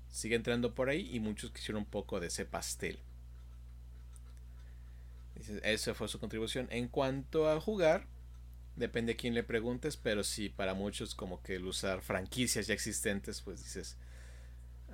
[0.08, 3.00] sigue entrando por ahí y muchos quisieron un poco de ese pastel.
[5.64, 6.68] Esa fue su contribución.
[6.70, 8.06] En cuanto a jugar,
[8.76, 12.74] depende a quién le preguntes, pero sí, para muchos como que el usar franquicias ya
[12.74, 13.96] existentes, pues dices,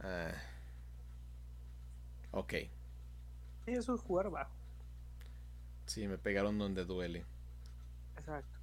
[0.03, 0.32] ah,
[2.30, 2.55] ok,
[3.66, 4.53] eso es jugar bajo.
[5.86, 7.26] sí, me pegaron donde duele.
[8.16, 8.60] Exacto.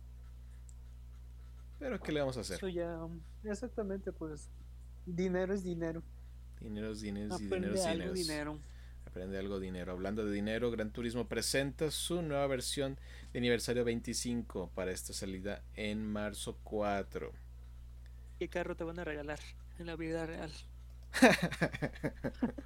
[1.79, 2.57] Pero ¿qué le vamos a hacer?
[2.57, 2.97] Eso ya,
[3.43, 4.49] exactamente, pues,
[5.05, 6.01] dinero es dinero.
[6.59, 8.53] Dinero es dinero, es dinero, Aprende es algo dinero.
[8.53, 8.59] dinero.
[9.05, 9.91] Aprende algo dinero.
[9.91, 12.97] Hablando de dinero, Gran Turismo presenta su nueva versión
[13.31, 17.31] de aniversario 25 para esta salida en marzo 4.
[18.39, 19.39] ¿Qué carro te van a regalar
[19.79, 20.51] en la vida real?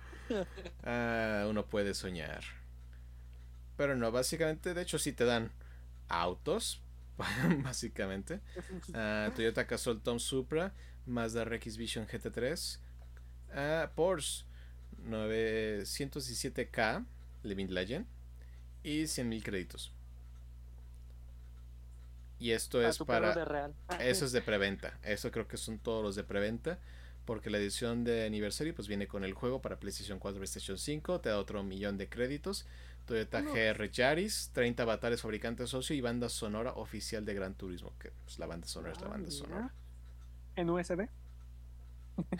[0.83, 2.41] Ah, uno puede soñar.
[3.75, 5.51] Pero no, básicamente, de hecho sí te dan
[6.07, 6.81] autos,
[7.63, 8.39] básicamente.
[8.93, 10.73] Ah, Toyota Cazol Tom Supra,
[11.05, 12.79] Mazda RX Vision GT3,
[13.53, 14.45] ah, Porsche
[15.07, 17.05] 917K
[17.43, 18.05] Living Legend
[18.83, 19.93] y 100.000 créditos.
[22.39, 23.45] Y esto es para...
[23.45, 23.75] real.
[23.99, 24.97] Eso es de preventa.
[25.03, 26.79] Eso creo que son todos los de preventa.
[27.25, 31.21] Porque la edición de aniversario pues viene con el juego para PlayStation 4, PlayStation 5.
[31.21, 32.65] Te da otro millón de créditos.
[33.05, 33.53] Toyota No.
[33.53, 37.93] GR Yaris, 30 avatares fabricante socio y banda sonora oficial de Gran Turismo.
[37.99, 39.39] Que pues, la banda sonora es la Ah, banda mira.
[39.39, 39.73] sonora.
[40.55, 41.07] En USB.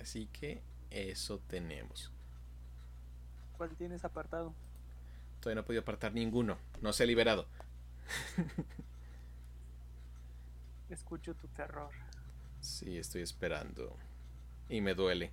[0.00, 2.10] Así que eso tenemos.
[3.56, 4.54] ¿Cuál tienes apartado?
[5.40, 6.58] Todavía no he podido apartar ninguno.
[6.80, 7.46] No se ha liberado.
[10.88, 11.90] Escucho tu terror.
[12.60, 13.96] Sí, estoy esperando.
[14.68, 15.30] Y me duele.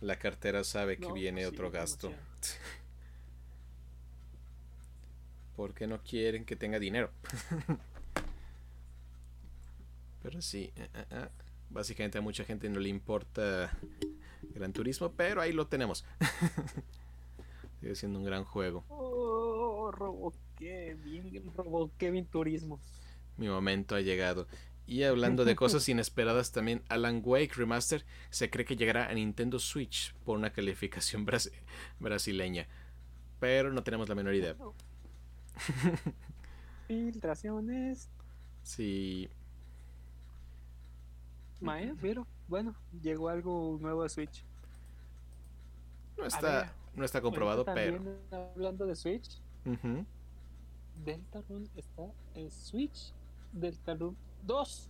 [0.00, 2.12] La cartera sabe que No, viene pues sí, otro gasto.
[5.56, 7.10] Porque no quieren que tenga dinero.
[10.22, 11.28] pero sí, eh, eh, eh.
[11.70, 13.76] básicamente a mucha gente no le importa
[14.54, 16.04] Gran Turismo, pero ahí lo tenemos.
[17.80, 18.84] Sigue siendo un gran juego.
[18.88, 22.80] Oh, Robo Kevin, Robo Kevin Turismo.
[23.36, 24.46] Mi momento ha llegado.
[24.88, 29.58] Y hablando de cosas inesperadas también, Alan Wake Remaster se cree que llegará a Nintendo
[29.58, 31.52] Switch por una calificación bras-
[32.00, 32.66] brasileña.
[33.38, 34.56] Pero no tenemos la menor idea.
[36.86, 38.08] Filtraciones.
[38.62, 39.28] Sí,
[41.60, 44.44] Mae, pero bueno, llegó algo nuevo a Switch.
[46.16, 48.00] no ver, está, no está comprobado, pero...
[48.30, 50.04] hablando de Switch, Ujú.
[51.04, 53.12] Deltarune está en Switch.
[53.52, 54.16] Deltarune
[54.48, 54.88] 2.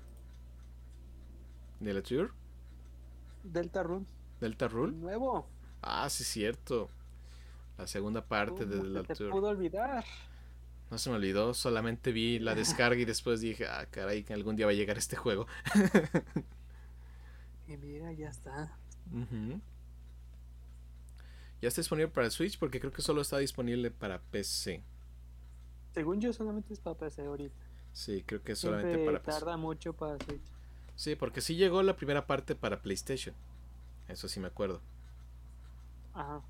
[1.81, 2.33] ¿De la Tour?
[3.43, 4.07] Deltarune
[4.41, 4.93] ¿Delta Rule?
[4.93, 5.49] nuevo.
[5.83, 6.91] Ah, sí, cierto.
[7.77, 9.31] La segunda parte de ¿Cómo la se te Tour.
[9.31, 10.05] pudo olvidar?
[10.91, 14.55] No se me olvidó, solamente vi la descarga y después dije, ah, caray, que algún
[14.57, 15.47] día va a llegar este juego.
[17.67, 18.79] Y mira, ya está.
[21.61, 24.85] Ya está disponible para Switch porque creo que solo está disponible para PC.
[25.93, 27.68] Según yo, solamente es para PC ahorita.
[27.93, 29.39] Sí, creo que es solamente Siempre para PC.
[29.41, 30.43] tarda mucho para Switch.
[30.97, 33.35] Sí, porque sí llegó la primera parte para PlayStation.
[34.09, 34.81] Eso sí me acuerdo.
[36.15, 36.41] Ajá.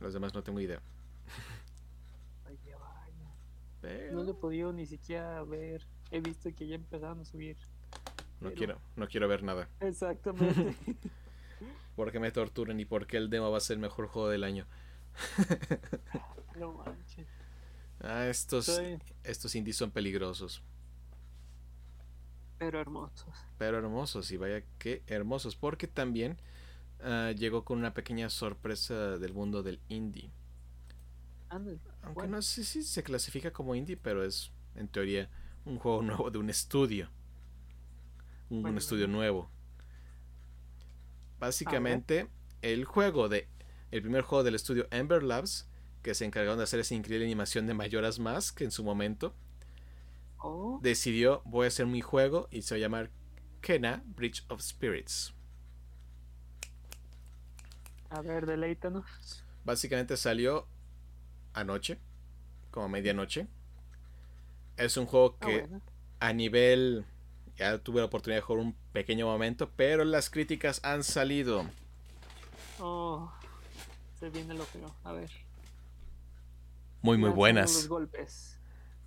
[0.00, 0.80] Los demás no tengo idea.
[2.44, 3.34] Vaya, vaya.
[3.80, 5.86] Pero No lo he podido ni siquiera ver.
[6.10, 7.56] He visto que ya empezaron a subir.
[8.40, 9.68] no pero- quiero, no quiero ver nada.
[9.80, 10.76] Exactamente.
[11.96, 14.64] Porque me torturen y porque el demo va a ser el mejor juego del año.
[16.58, 17.26] no manches.
[18.02, 18.84] Ah, estos,
[19.24, 20.62] estos indies son peligrosos.
[22.58, 23.48] Pero hermosos.
[23.58, 25.54] Pero hermosos, y vaya que hermosos.
[25.56, 26.38] Porque también
[27.00, 30.30] ah, llegó con una pequeña sorpresa del mundo del indie.
[32.02, 32.28] Aunque Bueno.
[32.28, 35.28] no sé si se clasifica como indie, pero es en teoría
[35.64, 37.10] un juego nuevo de un estudio.
[38.50, 39.18] Un, un Bueno, estudio bueno.
[39.18, 39.50] nuevo.
[41.38, 42.28] Básicamente,
[42.62, 43.48] el juego de.
[43.90, 45.66] El primer juego del estudio Ember Labs,
[46.02, 48.18] que se encargaron de hacer esa increíble animación de Mayoras
[48.52, 49.34] que en su momento
[50.42, 53.10] Oh, decidió: voy a hacer mi juego y se va a llamar
[53.60, 55.32] Kena Bridge of Spirits.
[58.10, 59.44] a ver, deleítanos.
[59.64, 60.66] Básicamente salió
[61.54, 61.98] anoche,
[62.70, 63.48] como a medianoche.
[64.76, 65.82] Es un juego Ah, que bueno.
[66.20, 67.04] a nivel
[67.56, 71.66] Ya tuve la oportunidad de jugar un pequeño momento, pero las críticas han salido.
[72.78, 73.30] Oh,
[74.14, 74.96] se viene lo feo.
[75.04, 75.30] A ver.
[77.02, 77.74] Muy, muy buenas.
[77.74, 78.58] Los golpes.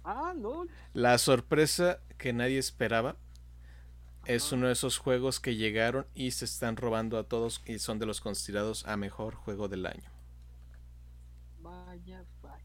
[0.04, 0.66] Ah, no.
[0.94, 3.16] La sorpresa que nadie esperaba
[4.26, 8.00] es uno de esos juegos que llegaron y se están robando a todos y son
[8.00, 10.10] de los considerados a mejor juego del año.
[11.62, 12.64] Vaya, vaya.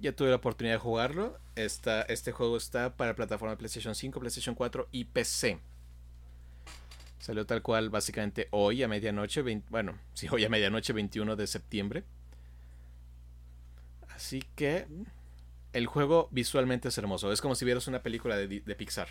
[0.00, 1.38] Ya tuve la oportunidad de jugarlo.
[1.54, 5.60] Está, este juego está para plataforma PlayStation 5, PlayStation 4 y PC.
[7.20, 12.04] Salió tal cual básicamente hoy a medianoche, bueno, sí, hoy a medianoche 21 de septiembre.
[14.22, 14.86] Así que
[15.72, 17.32] el juego visualmente es hermoso.
[17.32, 19.08] Es como si vieras una película de, Pixar.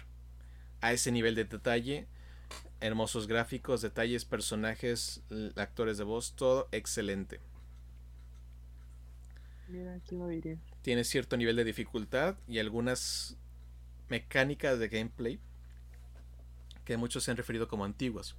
[0.79, 2.07] A ese nivel de detalle,
[2.79, 5.21] hermosos gráficos, detalles, personajes,
[5.57, 7.41] actores de voz, todo excelente.
[9.67, 10.57] Mira, ¿quién lo diría?
[10.81, 13.35] tiene cierto nivel de dificultad y algunas
[14.07, 15.39] mecánicas de gameplay
[16.85, 18.37] que muchos se han referido como antiguas.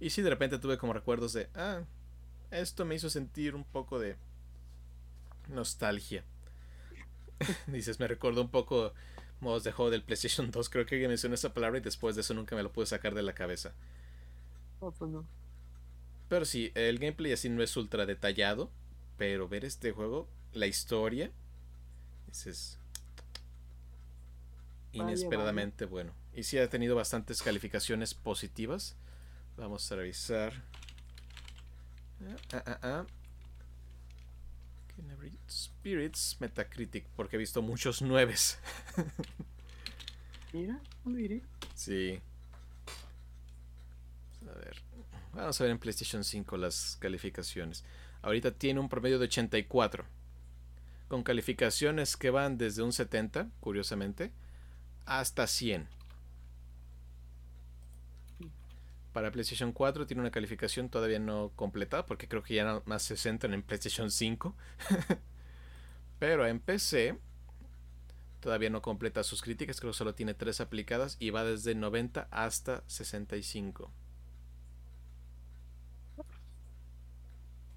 [0.00, 1.82] Y sí, de repente tuve como recuerdos de, ah,
[2.50, 4.16] esto me hizo sentir un poco de
[5.48, 6.24] nostalgia.
[7.66, 8.92] Dices, me recordó un poco
[9.40, 12.22] modos de juego del PlayStation 2, creo que alguien mencionó esa palabra y después de
[12.22, 13.72] eso nunca me lo pude sacar de la cabeza.
[14.80, 15.26] Oh, pues no.
[16.28, 18.70] Pero sí, el gameplay así no es ultra detallado,
[19.16, 21.30] pero ver este juego, la historia,
[22.26, 22.78] dices,
[24.92, 26.12] inesperadamente bueno.
[26.34, 28.94] Y sí ha tenido bastantes calificaciones positivas.
[29.56, 30.52] Vamos a revisar.
[32.52, 33.06] Ah, ah, ah.
[35.50, 38.58] Spirits Metacritic, porque he visto muchos nueves.
[40.52, 41.42] Mira, ¿cómo lo diría?
[41.74, 42.20] Sí.
[44.42, 44.76] A ver.
[45.32, 47.84] Vamos a ver en PlayStation 5 las calificaciones.
[48.22, 50.04] Ahorita tiene un promedio de 84.
[51.08, 54.32] Con calificaciones que van desde un 70, curiosamente,
[55.06, 55.88] hasta 100.
[59.12, 63.02] Para PlayStation 4 tiene una calificación todavía no completada, porque creo que ya nada más
[63.02, 64.54] se centran en PlayStation 5.
[66.18, 67.18] Pero en PC
[68.40, 72.28] todavía no completa sus críticas, creo que solo tiene 3 aplicadas y va desde 90
[72.30, 73.90] hasta 65.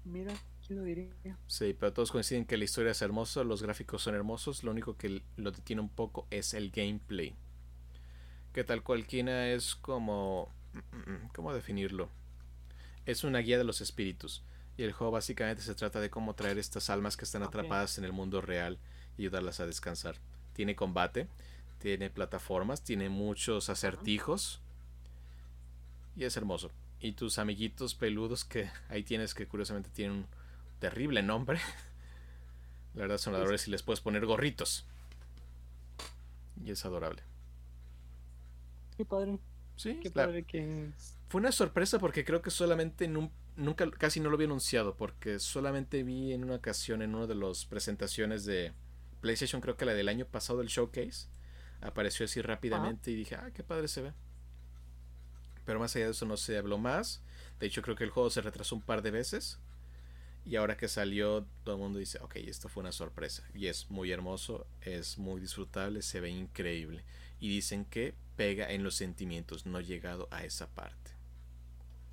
[0.04, 0.34] Mira,
[0.66, 1.10] ¿quién lo diría?
[1.46, 4.96] Sí, pero todos coinciden que la historia es hermosa, los gráficos son hermosos, lo único
[4.96, 7.34] que lo detiene un poco es el gameplay.
[8.52, 10.52] Que tal cualquiera es como...
[11.34, 12.08] ¿Cómo definirlo?
[13.06, 14.42] Es una guía de los espíritus.
[14.76, 18.04] Y el juego básicamente se trata de cómo traer estas almas que están atrapadas en
[18.04, 18.78] el mundo real
[19.18, 20.16] y ayudarlas a descansar.
[20.54, 21.28] Tiene combate,
[21.78, 24.60] tiene plataformas, tiene muchos acertijos.
[26.16, 26.70] Y es hermoso.
[27.00, 30.26] Y tus amiguitos peludos que ahí tienes que curiosamente tienen un
[30.78, 31.60] terrible nombre.
[32.94, 34.86] La verdad son adorables y les puedes poner gorritos.
[36.64, 37.22] Y es adorable.
[38.96, 39.38] Qué padre,
[39.76, 40.92] Sí, qué la- padre que...
[41.28, 44.96] fue una sorpresa porque creo que solamente en un- nunca casi no lo había anunciado
[44.96, 48.72] porque solamente vi en una ocasión en una de las presentaciones de
[49.20, 51.28] PlayStation creo que la del año pasado el showcase
[51.80, 54.12] apareció así rápidamente y dije ah qué padre se ve
[55.64, 57.22] pero más allá de eso no se habló más.
[57.60, 59.58] De hecho creo que el juego se retrasó un par de veces.
[60.44, 63.88] Y ahora que salió todo el mundo dice ok esto fue una sorpresa y es
[63.90, 67.04] muy hermoso es muy disfrutable se ve increíble.
[67.38, 71.12] Y dicen que pega en los sentimientos no he llegado a esa parte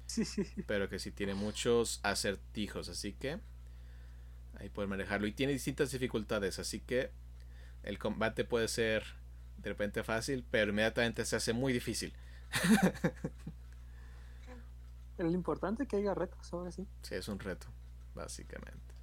[0.05, 0.23] Sí,
[0.65, 3.39] pero que sí tiene muchos acertijos, así que
[4.59, 5.27] ahí pueden manejarlo.
[5.27, 7.11] Y tiene distintas dificultades, así que
[7.83, 9.03] el combate puede ser
[9.57, 12.11] de repente fácil, pero inmediatamente se hace muy difícil.
[15.15, 16.87] Pero lo importante es que haya retos, ahora sí.
[17.03, 17.67] Sí, es un reto,
[18.15, 18.95] básicamente.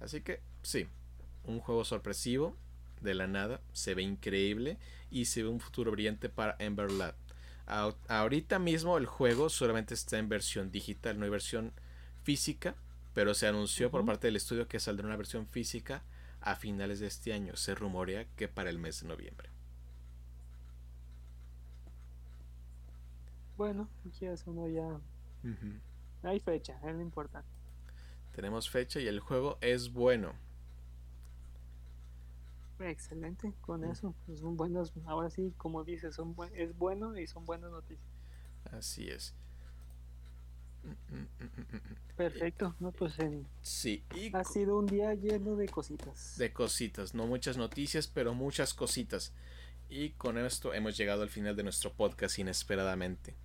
[0.00, 0.88] Así que sí,
[1.44, 2.56] un juego sorpresivo,
[3.02, 4.78] de la nada, se ve increíble
[5.10, 7.14] y se ve un futuro brillante para Ember Lab.
[7.66, 11.72] A- ahorita mismo el juego solamente está en versión digital, no hay versión
[12.22, 12.74] física,
[13.14, 16.02] pero se anunció por parte del estudio que saldrá una versión física
[16.40, 17.56] a finales de este año.
[17.56, 19.50] Se rumorea que para el mes de noviembre.
[23.56, 23.88] Bueno,
[24.46, 25.00] uno ya...
[26.22, 27.48] Hay fecha, es lo importante.
[28.34, 30.34] Tenemos fecha y el juego es bueno.
[32.82, 33.90] Excelente, con Mm.
[33.92, 34.14] eso.
[34.26, 38.06] pues son buenas, ahora sí, como dices, son buen- es bueno y son buenas noticias.
[38.70, 39.34] Así es.
[42.16, 46.36] Perfecto, no, pues en- Sí, y ha sido un día lleno de cositas.
[46.38, 49.32] de cositas, no muchas noticias, pero muchas cositas.
[49.88, 53.36] Y con esto hemos llegado al final de nuestro podcast inesperadamente.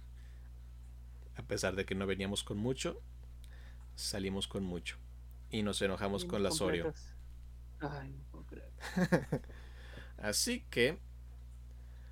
[1.35, 3.01] A pesar de que no veníamos con mucho,
[3.95, 4.97] salimos con mucho.
[5.51, 6.93] Y nos enojamos con las Oreo.
[7.79, 8.15] Ay.
[10.17, 10.99] Así que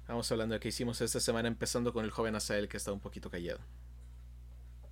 [0.07, 2.99] Vamos hablando de qué hicimos esta semana, empezando con el joven Asael que está un
[2.99, 3.59] poquito callado.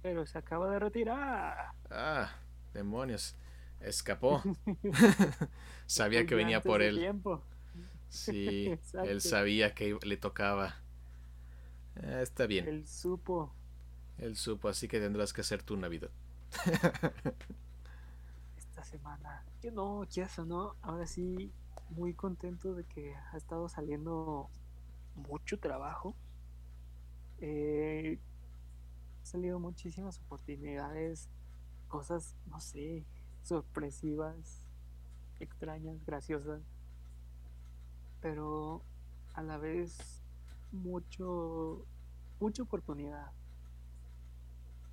[0.01, 1.71] Pero se acaba de retirar.
[1.91, 2.36] Ah,
[2.74, 3.36] demonios.
[3.80, 4.41] Escapó.
[5.86, 6.97] sabía que venía por él.
[6.97, 7.43] Tiempo.
[8.09, 10.78] Sí, él sabía que le tocaba.
[11.97, 12.67] Eh, está bien.
[12.67, 13.53] Él supo.
[14.17, 16.09] Él supo, así que tendrás que hacer tu Navidad.
[18.57, 19.45] Esta semana.
[19.61, 20.76] Que no, ya no.
[20.82, 21.51] Ahora sí,
[21.89, 24.49] muy contento de que ha estado saliendo
[25.15, 26.15] mucho trabajo.
[27.39, 28.19] Eh,
[29.23, 31.29] salido muchísimas oportunidades,
[31.88, 33.05] cosas, no sé,
[33.43, 34.65] sorpresivas,
[35.39, 36.61] extrañas, graciosas,
[38.21, 38.81] pero
[39.34, 40.21] a la vez
[40.71, 41.86] mucho,
[42.39, 43.31] mucha oportunidad.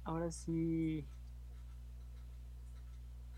[0.04, 1.06] Ahora sí,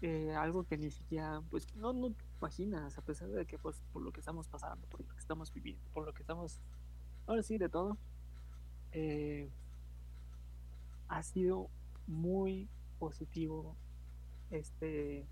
[0.00, 2.12] eh, algo que ni siquiera, pues no, no
[2.42, 5.20] te imaginas, a pesar de que pues por lo que estamos pasando, por lo que
[5.20, 6.58] estamos viviendo, por lo que estamos,
[7.26, 7.96] ahora sí, de todo,
[8.92, 9.48] eh,
[11.08, 11.68] ha sido
[12.06, 12.68] muy
[12.98, 13.76] positivo
[14.50, 15.24] este,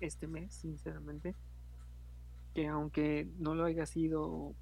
[0.00, 1.34] este mes, sinceramente.
[2.54, 4.54] Que aunque no lo haya sido,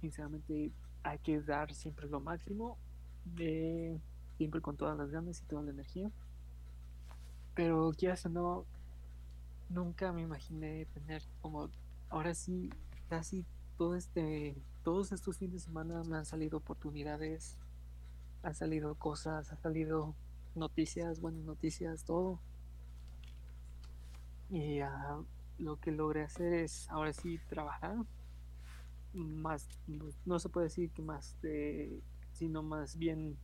[0.00, 0.72] sinceramente
[1.02, 2.76] hay que dar siempre lo máximo,
[3.24, 4.00] de,
[4.36, 6.10] siempre con todas las ganas y toda la energía.
[7.54, 8.66] Pero quieras o no,
[9.68, 11.70] nunca me imaginé tener como,
[12.08, 12.70] ahora sí,
[13.08, 13.44] casi
[13.76, 17.56] todo este, todos estos fines de semana me han salido oportunidades,
[18.42, 20.14] han salido cosas, han salido
[20.54, 22.40] noticias, buenas noticias, todo.
[24.48, 25.24] Y uh,
[25.58, 27.96] lo que logré hacer es ahora sí trabajar
[29.16, 29.66] más,
[30.24, 32.00] no, se puede decir que más, de,
[32.32, 33.36] sino más bien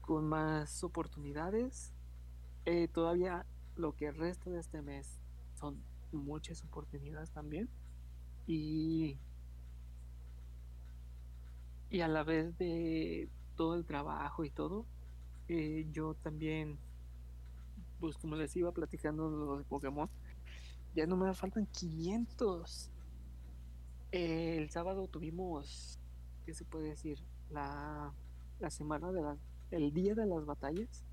[0.00, 1.92] con más oportunidades.
[2.64, 3.46] Eh, todavía
[3.78, 5.20] lo que resta de este mes
[5.54, 7.68] son muchas oportunidades también.
[8.46, 9.16] Y,
[11.90, 14.84] y a la vez de todo el trabajo y todo,
[15.48, 16.78] eh, yo también,
[18.00, 20.08] pues como les iba platicando lo de Pokémon,
[20.94, 22.90] ya no me faltan 500.
[24.10, 25.98] el sábado tuvimos,
[26.44, 27.18] ¿qué se puede decir?
[27.50, 28.12] La,
[28.58, 29.36] la semana de la,
[29.70, 31.04] el día de las batallas.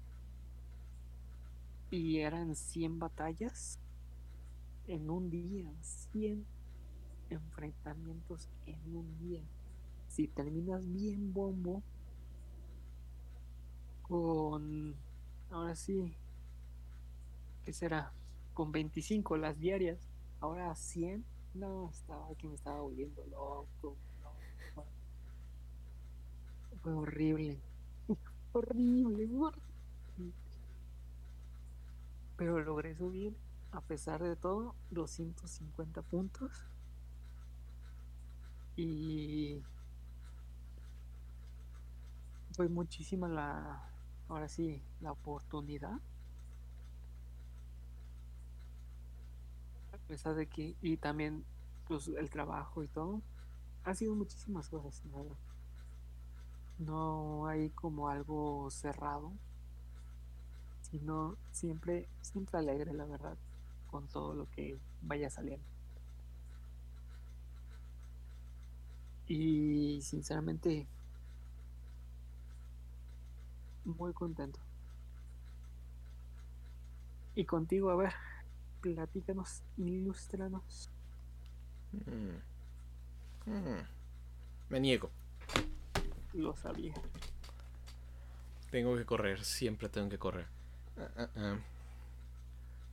[1.92, 3.80] Y eran 100 batallas
[4.88, 6.46] en un día, 100
[7.30, 9.42] enfrentamientos en un día.
[10.08, 11.84] Si terminas bien bombo,
[14.04, 14.96] con,
[15.50, 16.16] ahora sí,
[17.64, 18.12] ¿qué será?
[18.54, 20.08] Con 25 las diarias,
[20.40, 21.26] ahora 100,
[21.56, 23.98] no, estaba que me estaba volviendo loco.
[26.84, 27.60] Fue horrible,
[28.54, 29.65] horrible, horrible.
[32.38, 33.36] Pero logré subir,
[33.72, 36.52] a pesar de todo, 250 puntos.
[38.76, 39.62] Y
[42.56, 43.90] fue muchísima la,
[44.30, 46.00] ahora sí, la oportunidad.
[49.94, 51.46] A pesar de que, y también
[51.88, 53.22] pues, el trabajo y todo,
[53.84, 55.04] ha sido muchísimas cosas,
[56.80, 59.32] No hay como algo cerrado,
[60.92, 63.38] sino siempre, siempre alegre, la verdad,
[63.90, 65.66] con todo lo que vaya saliendo.
[69.28, 70.86] Y sinceramente,
[73.84, 74.60] muy contento.
[77.34, 78.14] Y contigo, a ver,
[78.82, 80.90] platícanos, ilústranos.
[81.92, 83.52] Mm.
[83.52, 83.88] Mm.
[84.70, 85.10] Me niego.
[86.34, 86.94] Lo sabía.
[88.70, 90.55] Tengo que correr, siempre tengo que correr.
[90.98, 91.58] Ah, ah, ah.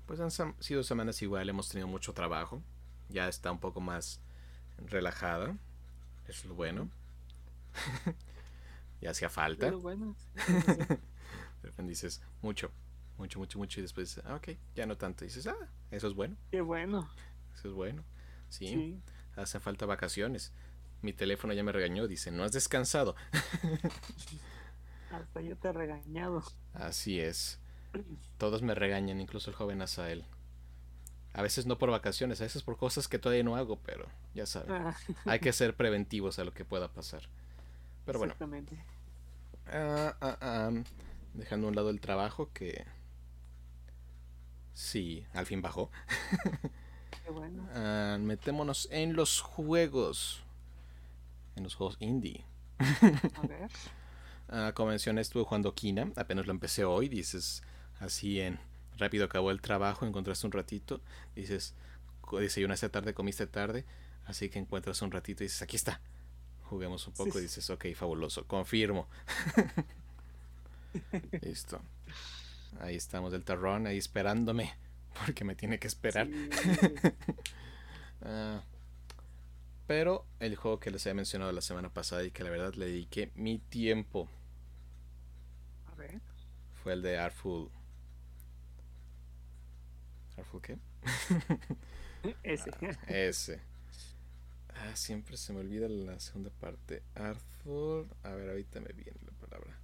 [0.06, 0.30] Pues han
[0.60, 2.62] sido semanas igual, hemos tenido mucho trabajo.
[3.08, 4.20] Ya está un poco más
[4.78, 5.56] relajada.
[6.26, 6.90] Es lo bueno.
[9.00, 9.70] ya hacía falta.
[9.70, 10.16] Lo bueno.
[11.78, 12.70] dices, mucho,
[13.18, 13.80] mucho, mucho, mucho.
[13.80, 15.24] Y después, ah, ok, ya no tanto.
[15.24, 16.36] Y dices, ah, eso es bueno.
[16.50, 17.08] Qué bueno.
[17.54, 18.04] Eso es bueno.
[18.48, 19.00] Sí,
[19.36, 20.52] hace falta vacaciones.
[21.00, 23.16] Mi teléfono ya me regañó, dice, no has descansado.
[25.10, 26.42] Hasta yo te he regañado.
[26.74, 27.61] Así es.
[28.38, 30.24] Todos me regañan, incluso el joven Asael.
[31.34, 34.44] A veces no por vacaciones, a veces por cosas que todavía no hago, pero ya
[34.44, 34.72] saben.
[34.72, 34.96] Ah.
[35.24, 37.22] Hay que ser preventivos a lo que pueda pasar.
[38.04, 38.32] Pero bueno.
[38.32, 38.84] Exactamente.
[39.66, 40.70] Ah, ah,
[41.34, 42.84] dejando a un lado el trabajo que...
[44.74, 45.90] Sí, al fin bajó.
[47.24, 48.18] Qué bueno.
[48.18, 50.42] metémonos en los juegos.
[51.56, 52.44] En los juegos indie.
[52.78, 54.74] A ver.
[54.74, 56.10] como mencioné, estuve jugando Kina.
[56.16, 57.08] Apenas lo empecé hoy.
[57.08, 57.62] Dices
[58.02, 58.58] así en
[58.98, 61.00] rápido acabó el trabajo, encontraste un ratito,
[61.34, 61.74] dices,
[62.38, 63.84] desayunaste tarde, comiste tarde,
[64.24, 66.00] Así que encuentras un ratito y dices, aquí está.
[66.70, 67.38] Juguemos un poco Sí.
[67.38, 69.08] y dices, ok, fabuloso, confirmo.
[71.42, 71.80] Listo.
[72.80, 74.72] Ahí estamos del terrón, ahí esperándome,
[75.26, 76.28] porque me tiene que esperar.
[76.28, 76.78] Sí.
[78.24, 78.62] Ah,
[79.88, 82.86] pero el juego que les había mencionado la semana pasada y que la verdad le
[82.86, 84.28] dediqué mi tiempo
[85.90, 86.20] A ver.
[86.84, 87.68] fue el de Artful.
[90.38, 90.78] ¿Artful qué?
[92.42, 92.70] Ese.
[93.06, 93.60] Ese.
[94.74, 97.02] Ah, siempre se me olvida la segunda parte.
[97.14, 98.06] Artful.
[98.22, 99.76] A ver, ahorita me viene la palabra.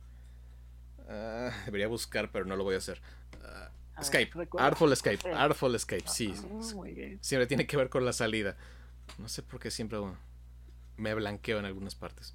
[1.09, 3.01] Ah, debería buscar, pero no lo voy a hacer.
[3.44, 4.30] Ah, A ver.
[4.59, 5.18] Artful Escape.
[5.28, 5.34] Eh.
[5.34, 6.05] Artful Escape.
[6.07, 6.32] Sí.
[6.36, 6.62] Ah.
[7.20, 8.57] Siempre tiene que ver con la salida.
[9.18, 9.99] No sé por qué siempre
[10.96, 12.34] me blanqueo en algunas partes.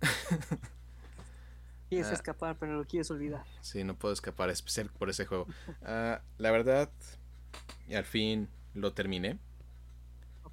[1.88, 2.12] Quieres Ah.
[2.14, 3.44] escapar, pero lo quieres olvidar.
[3.62, 5.46] Sí, no puedo escapar, especial por ese juego.
[5.82, 6.90] Ah, la verdad,
[7.88, 9.38] y al fin lo terminé.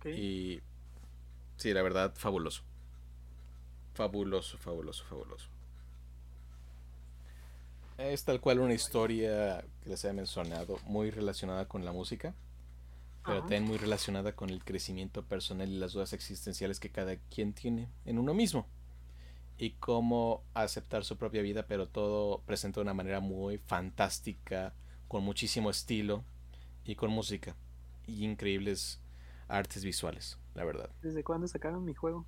[0.06, 0.62] Y
[1.58, 2.62] sí, la verdad, fabuloso.
[3.96, 5.48] Fabuloso, fabuloso, fabuloso.
[7.98, 12.36] Es tal cual una historia que les he mencionado, muy relacionada con la música,
[13.26, 17.54] pero también muy relacionada con el crecimiento personal y las dudas existenciales que cada quien
[17.54, 18.68] tiene en uno mismo.
[19.58, 24.74] Y cómo aceptar su propia vida, pero todo presenta de una manera muy fantástica,
[25.08, 26.24] con muchísimo estilo
[26.86, 27.56] y con música
[28.08, 29.00] y increíbles
[29.48, 30.90] artes visuales, la verdad.
[31.02, 32.28] ¿Desde cuándo sacaron mi juego?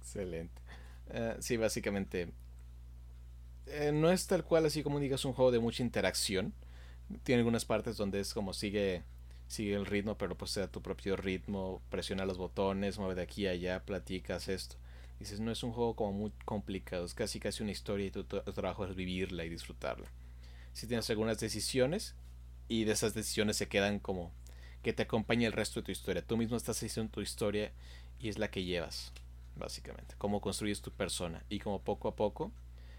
[0.00, 0.60] Excelente.
[1.10, 2.32] Eh, sí, básicamente.
[3.66, 6.52] eh, no es tal cual así como digas un juego de mucha interacción.
[7.24, 9.04] Tiene algunas partes donde es como sigue
[9.48, 13.22] sigue el ritmo, pero pues te da tu propio ritmo, presiona los botones, mueve de
[13.22, 14.76] aquí a allá, platicas esto.
[15.20, 18.24] Dices, no es un juego como muy complicado, es casi casi una historia y tu,
[18.24, 20.08] tu trabajo es vivirla y disfrutarla.
[20.72, 22.14] Si tienes algunas decisiones
[22.68, 24.32] y de esas decisiones se quedan como
[24.82, 26.26] que te acompaña el resto de tu historia.
[26.26, 27.72] Tú mismo estás haciendo tu historia
[28.18, 29.12] y es la que llevas,
[29.56, 30.14] básicamente.
[30.18, 32.52] Cómo construyes tu persona y como poco a poco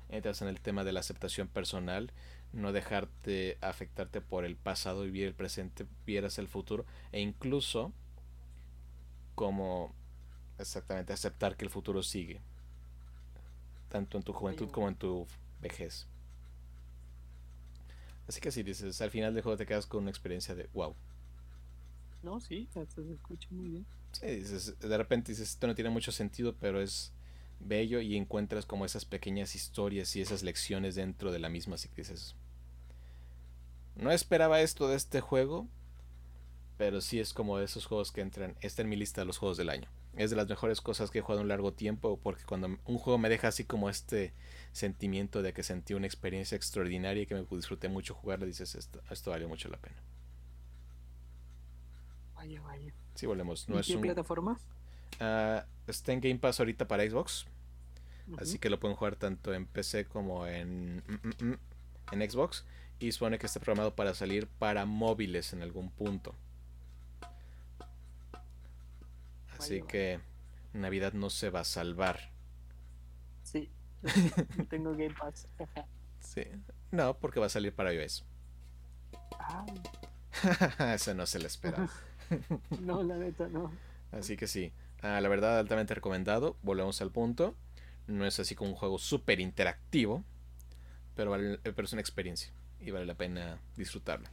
[0.09, 2.11] entras en el tema de la aceptación personal,
[2.51, 7.91] no dejarte afectarte por el pasado, vivir el presente, vieras el futuro e incluso
[9.35, 9.93] como
[10.59, 12.41] exactamente aceptar que el futuro sigue,
[13.89, 15.25] tanto en tu juventud como en tu
[15.61, 16.07] vejez.
[18.27, 20.95] Así que si dices, al final del juego te quedas con una experiencia de wow.
[22.21, 23.85] No, sí, se escucha muy bien.
[24.13, 27.11] Sí, dices, de repente dices, esto no tiene mucho sentido, pero es
[27.59, 31.89] bello y encuentras como esas pequeñas historias y esas lecciones dentro de la misma, así
[31.89, 32.35] que dices,
[33.95, 35.67] no esperaba esto de este juego,
[36.77, 39.37] pero sí es como de esos juegos que entran, está en mi lista de los
[39.37, 39.89] juegos del año.
[40.15, 43.17] Es de las mejores cosas que he jugado un largo tiempo, porque cuando un juego
[43.17, 44.33] me deja así como este
[44.73, 49.01] sentimiento de que sentí una experiencia extraordinaria y que me disfruté mucho jugarlo, dices, esto,
[49.09, 49.95] esto valió mucho la pena.
[52.35, 52.93] Vaya, vaya.
[53.15, 54.01] Sí, volvemos, no ¿Y es qué un...
[54.01, 54.59] plataforma?
[55.19, 57.45] Ah, está en Game Pass ahorita para Xbox.
[58.37, 61.59] Así que lo pueden jugar tanto en PC como en, mm, mm, mm,
[62.11, 62.65] en Xbox.
[62.99, 66.35] Y supone que está programado para salir para móviles en algún punto.
[69.57, 70.19] Así Vaya, que
[70.73, 72.32] Navidad no se va a salvar.
[74.69, 75.47] Tengo Game Pass.
[76.19, 76.43] Sí.
[76.91, 78.25] No, porque va a salir para iOS.
[79.39, 79.65] Ah,
[80.95, 81.87] Eso no se le espera.
[82.81, 83.71] no, la neta, no.
[84.11, 84.71] Así que sí.
[85.01, 86.57] Ah, la verdad, altamente recomendado.
[86.63, 87.55] Volvemos al punto.
[88.07, 90.23] No es así como un juego súper interactivo.
[91.15, 92.51] Pero, vale- pero es una experiencia.
[92.79, 94.29] Y vale la pena disfrutarla.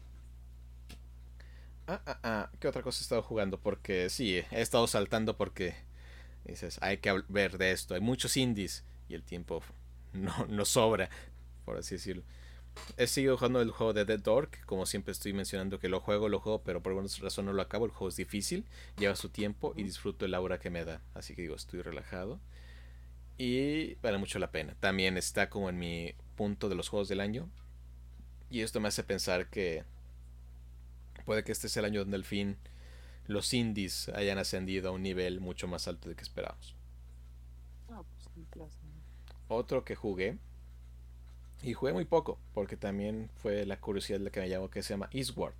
[1.86, 2.50] Ah, ah, ah.
[2.60, 3.58] ¿Qué otra cosa he estado jugando?
[3.58, 5.74] Porque sí, he estado saltando porque
[6.44, 7.94] dices, hay que ver de esto.
[7.94, 9.62] Hay muchos indies y el tiempo
[10.12, 11.10] no, no sobra,
[11.64, 12.22] por así decirlo.
[12.96, 16.00] He seguido jugando el juego de Dead Door, que como siempre estoy mencionando que lo
[16.00, 17.84] juego, lo juego, pero por alguna razón no lo acabo.
[17.84, 18.64] El juego es difícil,
[18.96, 21.02] lleva su tiempo y disfruto el aura que me da.
[21.14, 22.38] Así que digo, estoy relajado.
[23.38, 24.76] Y vale mucho la pena.
[24.78, 27.48] También está como en mi punto de los juegos del año.
[28.50, 29.84] Y esto me hace pensar que
[31.24, 32.56] puede que este sea el año donde al fin
[33.26, 36.74] los indies hayan ascendido a un nivel mucho más alto de que esperábamos.
[37.88, 38.70] Ah, pues sí, claro.
[39.52, 40.38] Otro que jugué,
[41.60, 44.94] y jugué muy poco, porque también fue la curiosidad la que me llamó, que se
[44.94, 45.54] llama Eastward.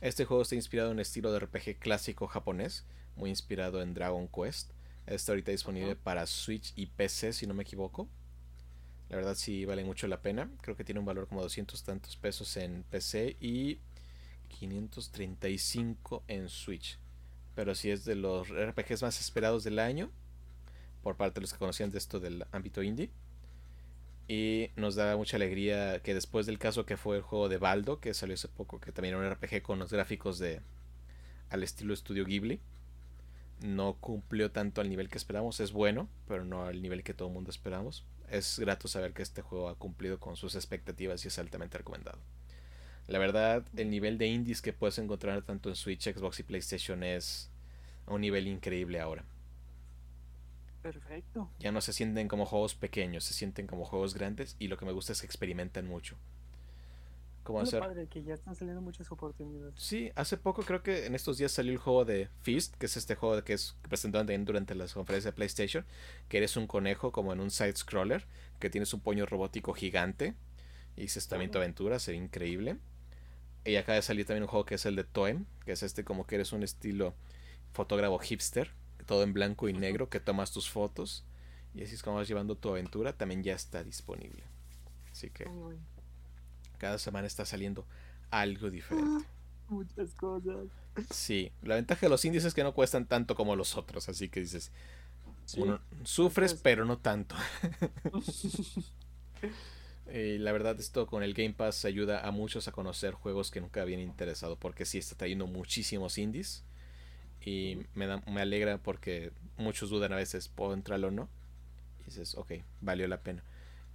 [0.00, 2.86] Este juego está inspirado en un estilo de RPG clásico japonés,
[3.16, 4.70] muy inspirado en Dragon Quest.
[5.06, 8.08] Está ahorita disponible para Switch y PC, si no me equivoco.
[9.10, 10.50] La verdad sí vale mucho la pena.
[10.62, 13.80] Creo que tiene un valor como 200 tantos pesos en PC y
[14.48, 16.98] 535 en Switch.
[17.54, 20.10] Pero sí es de los RPGs más esperados del año
[21.04, 23.10] por parte de los que conocían de esto del ámbito indie.
[24.26, 28.00] Y nos da mucha alegría que después del caso que fue el juego de Baldo,
[28.00, 30.62] que salió hace poco, que también era un RPG con los gráficos de
[31.50, 32.58] al estilo estudio Ghibli.
[33.60, 35.60] No cumplió tanto al nivel que esperamos.
[35.60, 38.04] Es bueno, pero no al nivel que todo el mundo esperamos.
[38.30, 42.18] Es grato saber que este juego ha cumplido con sus expectativas y es altamente recomendado.
[43.06, 47.02] La verdad, el nivel de indies que puedes encontrar tanto en Switch, Xbox y PlayStation
[47.02, 47.50] es
[48.06, 49.24] un nivel increíble ahora.
[50.84, 51.50] Perfecto.
[51.58, 54.84] Ya no se sienten como juegos pequeños, se sienten como juegos grandes y lo que
[54.84, 56.18] me gusta es que experimentan mucho.
[57.42, 57.80] Como hacer...
[57.80, 59.72] padre que ya están saliendo muchas oportunidades.
[59.78, 62.98] Sí, hace poco creo que en estos días salió el juego de Fist, que es
[62.98, 65.86] este juego que es presentado también durante las conferencias de PlayStation,
[66.28, 68.26] que eres un conejo como en un side scroller,
[68.58, 70.34] que tienes un puño robótico gigante
[70.98, 72.76] y se también tu aventura, se ve increíble.
[73.64, 76.04] Y acaba de salir también un juego que es el de Toem, que es este
[76.04, 77.14] como que eres un estilo
[77.72, 78.70] fotógrafo hipster,
[79.06, 81.24] todo en blanco y negro, que tomas tus fotos
[81.74, 84.44] y así es como vas llevando tu aventura, también ya está disponible.
[85.10, 85.46] Así que
[86.78, 87.84] cada semana está saliendo
[88.30, 89.26] algo diferente.
[89.68, 90.66] Muchas cosas.
[91.10, 94.28] Sí, la ventaja de los indies es que no cuestan tanto como los otros, así
[94.28, 94.70] que dices,
[95.56, 97.34] uno, sufres pero no tanto.
[100.12, 103.60] Y la verdad esto con el Game Pass ayuda a muchos a conocer juegos que
[103.60, 106.62] nunca habían interesado porque sí está trayendo muchísimos indies
[107.44, 111.28] y me, da, me alegra porque muchos dudan a veces puedo entrar o no
[112.00, 113.42] y dices ok valió la pena.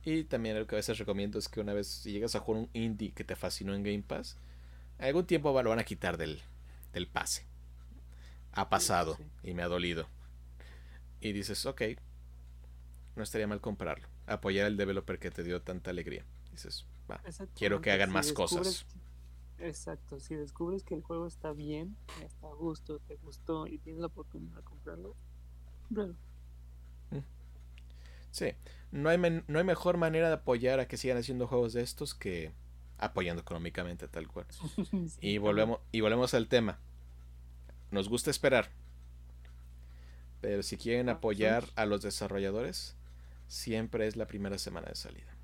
[0.06, 2.62] Y también lo que a veces recomiendo es que una vez si llegas a jugar
[2.64, 4.38] un indie que te fascinó en Game Pass
[4.98, 6.42] algún tiempo lo van a quitar del,
[6.94, 7.46] del pase.
[8.52, 10.08] Ha pasado y me ha dolido.
[11.22, 11.82] Y dices ok
[13.16, 14.08] no estaría mal comprarlo.
[14.28, 16.24] Apoyar al developer que te dio tanta alegría.
[16.52, 17.22] Dices, va,
[17.56, 18.86] quiero que hagan más cosas.
[19.62, 24.00] Exacto, si descubres que el juego está bien, está a gusto, te gustó y tienes
[24.00, 25.16] la oportunidad de comprarlo,
[25.84, 26.16] comprarlo.
[27.12, 27.18] Mm.
[28.32, 28.54] Sí,
[28.92, 32.16] no hay, no hay mejor manera de apoyar a que sigan haciendo juegos de estos
[32.16, 32.54] que
[32.98, 34.46] apoyando económicamente tal cual.
[35.22, 36.80] y, volvemos, y volvemos al tema.
[37.92, 38.70] Nos gusta esperar.
[40.42, 42.96] Pero si quieren ah, apoyar a los desarrolladores,
[43.48, 45.36] siempre es la primera semana de salida.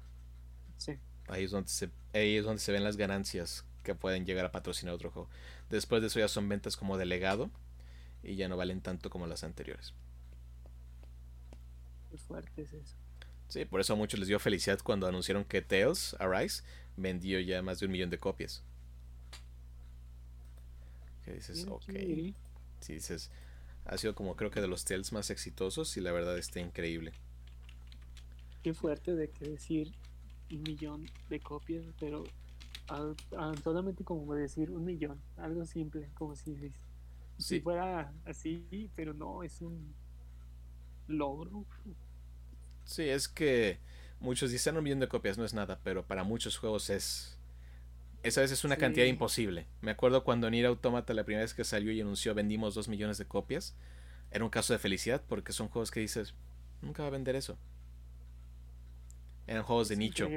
[0.78, 0.97] Sí.
[1.28, 4.51] Ahí es donde se, ahí es donde se ven las ganancias que pueden llegar a
[4.51, 5.29] patrocinar otro juego.
[5.69, 7.49] Después de eso ya son ventas como delegado
[8.21, 9.93] y ya no valen tanto como las anteriores.
[12.11, 12.95] Qué fuerte es eso.
[13.47, 16.63] Sí, por eso a muchos les dio felicidad cuando anunciaron que Tales Arise
[16.97, 18.63] vendió ya más de un millón de copias.
[21.23, 21.93] Que dices, ok.
[22.81, 23.31] Sí, dices,
[23.86, 27.13] ha sido como creo que de los Tales más exitosos y la verdad está increíble
[28.65, 29.91] qué fuerte de que decir
[30.49, 32.23] un millón de copias, pero
[33.63, 36.71] solamente como decir un millón, algo simple, como si,
[37.38, 39.93] si fuera así, pero no, es un
[41.07, 41.65] logro.
[42.83, 43.79] Sí, es que
[44.19, 47.39] muchos dicen un millón de copias no es nada, pero para muchos juegos es...
[48.23, 49.67] Esa vez es una cantidad imposible.
[49.81, 53.19] Me acuerdo cuando Nier Automata la primera vez que salió y anunció vendimos dos millones
[53.19, 53.75] de copias.
[54.31, 56.33] Era un caso de felicidad porque son juegos que dices,
[56.81, 57.55] nunca va a vender eso.
[59.45, 60.27] Eran juegos de nicho.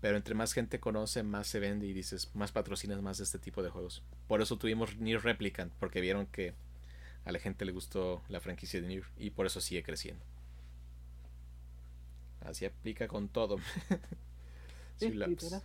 [0.00, 3.38] Pero entre más gente conoce, más se vende y dices, más patrocinas más de este
[3.38, 4.02] tipo de juegos.
[4.28, 6.54] Por eso tuvimos Nier Replicant, porque vieron que
[7.24, 10.24] a la gente le gustó la franquicia de Nier y por eso sigue creciendo.
[12.40, 13.58] Así aplica con todo.
[14.96, 15.12] si,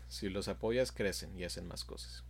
[0.08, 2.24] si, los apoyas, crecen y hacen más cosas.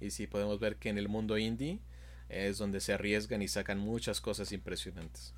[0.00, 1.80] Y sí, podemos ver que en el mundo indie
[2.28, 5.34] es donde se arriesgan y sacan muchas cosas impresionantes.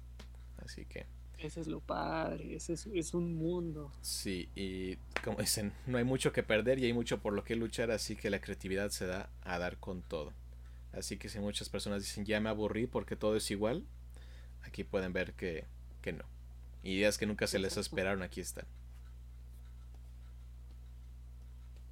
[0.59, 1.07] Así que
[1.43, 3.93] ese es lo padre, ese es, un mundo.
[4.03, 7.57] Sí, y como dicen, no hay mucho que perder y hay mucho por lo que
[7.57, 10.33] luchar, así que la creatividad se da a dar con todo.
[10.93, 13.85] Así que si muchas personas dicen ya me aburrí porque todo es igual,
[14.63, 15.65] aquí pueden ver que,
[16.03, 16.25] que no.
[16.83, 18.67] Ideas que nunca se les esperaron, aquí están.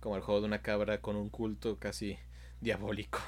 [0.00, 2.18] Como el juego de una cabra con un culto casi
[2.60, 3.20] diabólico.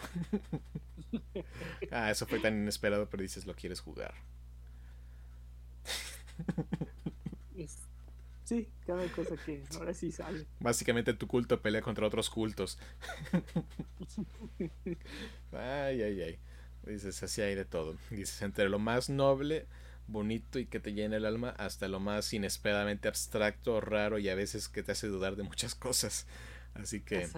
[1.90, 4.14] ah, eso fue tan inesperado, pero dices lo quieres jugar.
[8.44, 10.46] sí, cada cosa que ahora sí sale.
[10.60, 12.78] Básicamente tu culto pelea contra otros cultos.
[15.52, 16.38] ay, ay, ay.
[16.84, 17.96] Dices, así hay de todo.
[18.10, 19.66] Dices, entre lo más noble,
[20.06, 24.34] bonito y que te llena el alma, hasta lo más inesperadamente abstracto, raro y a
[24.34, 26.26] veces que te hace dudar de muchas cosas.
[26.74, 27.28] Así que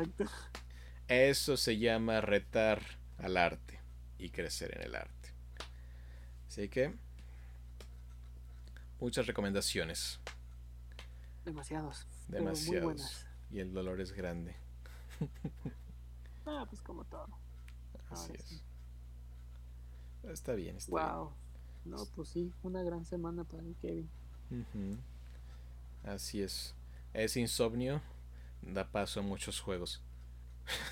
[1.09, 2.83] eso se llama retar
[3.19, 3.81] al arte
[4.19, 5.31] y crecer en el arte.
[6.49, 6.95] Así que
[9.03, 10.21] muchas recomendaciones.
[11.45, 12.07] Demasiados.
[12.29, 13.27] Demasiados.
[13.51, 14.55] Y el dolor es grande.
[16.47, 17.29] ah, pues como todo.
[18.11, 18.63] Así es.
[20.23, 21.33] Está bien, está wow.
[21.85, 24.09] No, pues sí, una gran semana para el Kevin.
[26.05, 26.75] Así es.
[27.13, 28.01] Ese insomnio
[28.63, 30.01] da paso a muchos juegos.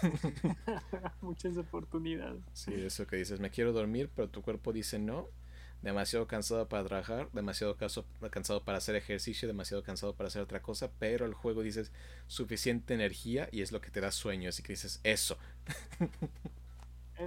[1.20, 2.42] Muchas oportunidades.
[2.54, 5.28] Sí, eso que dices, me quiero dormir, pero tu cuerpo dice no.
[5.82, 10.90] Demasiado cansado para trabajar, demasiado cansado para hacer ejercicio, demasiado cansado para hacer otra cosa,
[10.98, 11.90] pero el juego dices
[12.26, 15.38] suficiente energía y es lo que te da sueño, así que dices eso.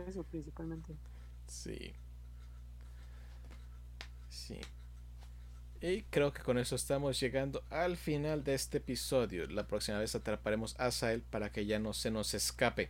[0.08, 0.96] Eso principalmente.
[1.48, 1.94] Sí.
[4.30, 4.60] Sí.
[5.82, 9.48] Y creo que con eso estamos llegando al final de este episodio.
[9.48, 12.90] La próxima vez atraparemos a Sael para que ya no se nos escape.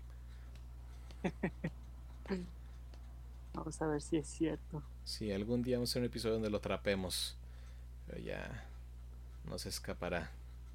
[3.54, 4.84] Vamos a ver si es cierto.
[5.04, 7.38] Sí, algún día vamos a hacer un episodio donde lo atrapemos.
[8.08, 8.68] Pero ya
[9.46, 10.32] no se escapará.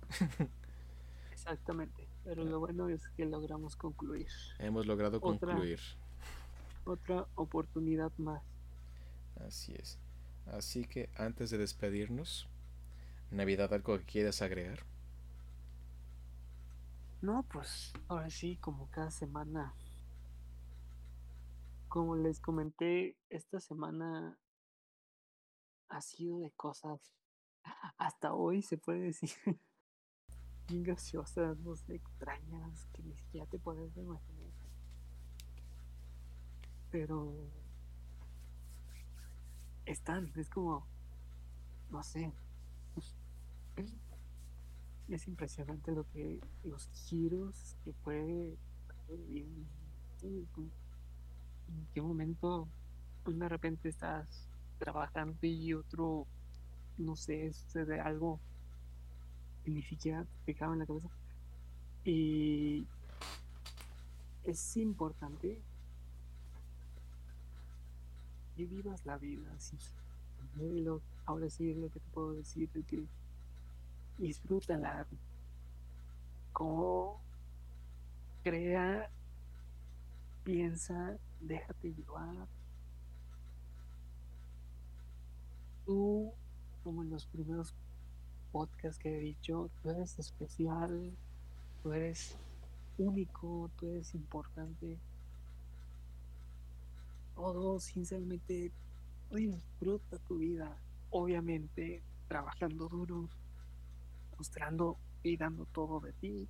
[1.32, 2.06] Exactamente.
[2.24, 4.28] Pero lo bueno es que logramos concluir.
[4.58, 5.80] Hemos logrado concluir.
[6.84, 8.42] Otra oportunidad más.
[9.46, 9.98] Así es.
[10.46, 12.48] Así que antes de despedirnos,
[13.30, 14.80] Navidad, ¿algo que quieras agregar?
[17.20, 19.74] No, pues ahora sí, como cada semana.
[21.88, 24.38] Como les comenté, esta semana
[25.88, 27.00] ha sido de cosas,
[27.96, 29.30] hasta hoy se puede decir,
[30.68, 34.52] bien graciosas, no sé, extrañas, que ni siquiera te puedes imaginar.
[36.90, 37.34] Pero
[39.86, 40.86] están, es como,
[41.90, 42.32] no sé,
[45.08, 48.58] es impresionante lo que, los giros que puede
[51.68, 52.66] en qué momento
[53.24, 56.26] pues, de repente estás trabajando y otro,
[56.96, 58.40] no sé, sucede algo
[59.64, 61.08] que ni siquiera te en la cabeza.
[62.04, 62.86] Y
[64.44, 65.60] es importante
[68.56, 69.76] que vivas la vida así.
[71.26, 73.04] ahora sí es lo que te puedo decir, de que
[74.18, 75.06] disfrútala.
[76.52, 77.20] Como
[78.42, 79.10] crea,
[80.44, 82.48] piensa, déjate llevar.
[85.86, 86.32] Tú,
[86.84, 87.74] como en los primeros
[88.52, 91.12] podcasts que he dicho, tú eres especial,
[91.82, 92.36] tú eres
[92.98, 94.98] único, tú eres importante
[97.38, 98.72] todo, sinceramente,
[99.30, 100.76] disfruta tu vida,
[101.10, 103.28] obviamente trabajando duro,
[104.36, 106.48] mostrando y dando todo de ti,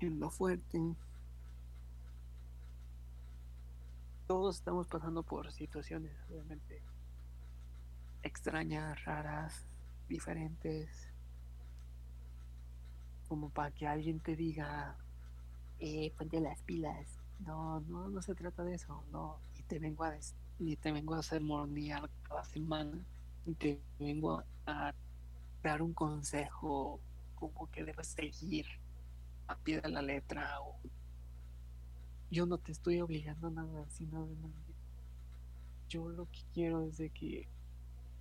[0.00, 0.80] siendo fuerte.
[4.26, 6.82] Todos estamos pasando por situaciones, obviamente,
[8.24, 9.68] extrañas, raras,
[10.08, 11.12] diferentes,
[13.28, 14.96] como para que alguien te diga,
[15.78, 19.38] eh, ponte las pilas, no, no, no se trata de eso, no.
[19.54, 20.16] Y te vengo a
[20.58, 22.98] ni te vengo a hacer mornear cada semana,
[23.44, 24.92] y te vengo a
[25.62, 27.00] dar un consejo
[27.36, 28.66] como que debes seguir
[29.46, 30.76] a pie de la letra o
[32.30, 34.74] yo no te estoy obligando a nada, sino de nadie.
[35.88, 37.48] Yo lo que quiero es de que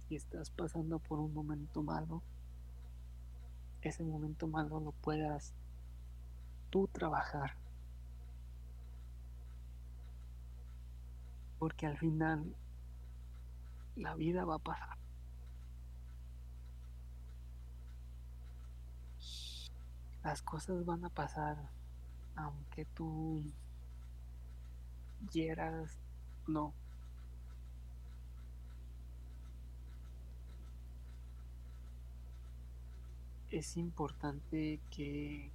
[0.07, 2.21] si estás pasando por un momento malo,
[3.81, 5.53] ese momento malo lo puedas
[6.69, 7.55] tú trabajar
[11.59, 12.55] porque al final
[13.95, 14.97] la vida va a pasar.
[20.23, 21.57] Las cosas van a pasar
[22.35, 23.43] aunque tú
[25.31, 25.97] quieras,
[26.47, 26.73] no.
[33.51, 35.51] Es importante que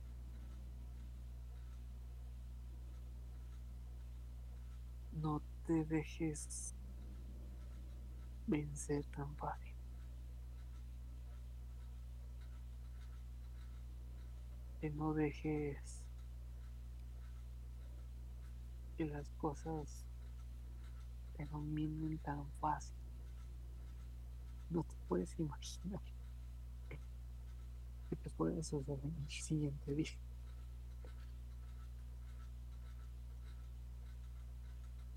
[5.13, 6.75] no te dejes
[8.47, 9.75] vencer tan fácil.
[14.81, 16.00] Que no dejes
[19.01, 20.05] que las cosas
[21.35, 22.95] te dominen tan fácil.
[24.69, 26.03] No te puedes imaginar
[28.11, 30.11] que te puede suceder el siguiente día.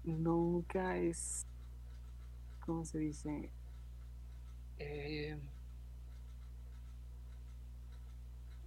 [0.05, 1.45] nunca es,
[2.65, 3.49] ¿cómo se dice?
[4.79, 5.37] Eh,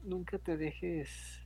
[0.04, 1.45] nunca te dejes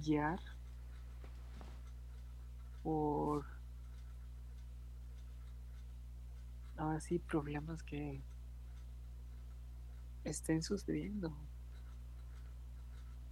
[0.00, 0.40] guiar
[2.82, 3.44] por
[6.76, 8.20] ahora sí problemas que
[10.24, 11.32] estén sucediendo.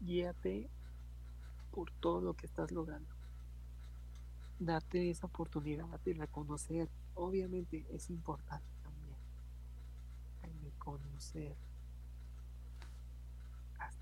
[0.01, 0.69] Guíate
[1.73, 3.15] por todo lo que estás logrando.
[4.59, 6.89] Date esa oportunidad de reconocer.
[7.15, 9.17] Obviamente es importante también
[10.43, 11.57] el reconocer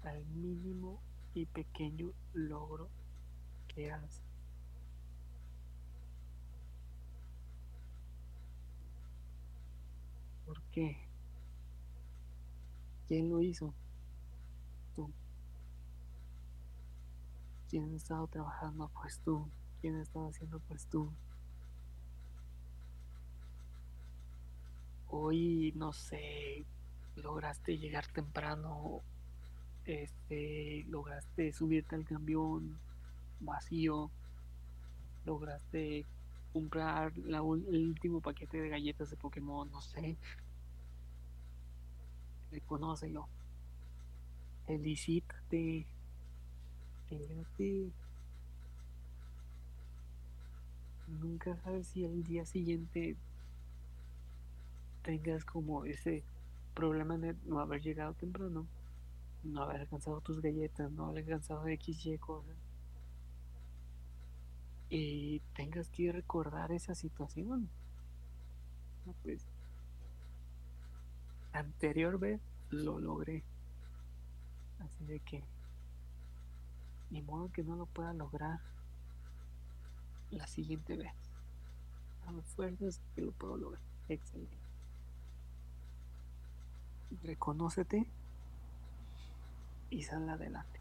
[0.05, 1.01] al mínimo
[1.35, 2.89] y pequeño logro
[3.69, 4.23] que haces.
[10.47, 10.99] ¿Por qué?
[13.09, 13.73] ¿Quién lo hizo?
[14.95, 15.11] Tú.
[17.71, 18.91] ¿Quién ha estado trabajando?
[18.95, 19.49] Pues tú.
[19.81, 20.61] ¿Quién ha estado haciendo?
[20.61, 21.11] Pues tú.
[25.09, 26.65] Hoy, no sé,
[27.17, 29.03] lograste llegar temprano,
[29.87, 32.79] este, lograste subirte al camión
[33.41, 34.11] vacío,
[35.25, 36.07] lograste
[36.53, 40.17] comprar la el último paquete de galletas de Pokémon, no sé.
[42.51, 43.29] Reconócelo.
[44.67, 45.87] Felicítate.
[47.09, 47.91] Fíjate.
[51.09, 53.17] Nunca sabes si el día siguiente
[55.03, 56.23] tengas como ese
[56.75, 58.67] problema de no haber llegado temprano,
[59.45, 62.57] no haber alcanzado tus galletas, no haber alcanzado X, Y cosas.
[64.89, 67.69] Y tengas que recordar esa situación.
[69.07, 69.47] No, pues,
[71.53, 72.41] anterior vez
[72.71, 73.43] lo logré.
[74.81, 75.43] Así de que,
[77.11, 78.61] ni modo que no lo pueda lograr
[80.31, 81.13] la siguiente vez.
[82.27, 83.83] A fuerzas que lo puedo lograr.
[84.09, 84.57] Excelente.
[87.23, 88.07] Reconócete
[89.93, 90.81] y sal adelante.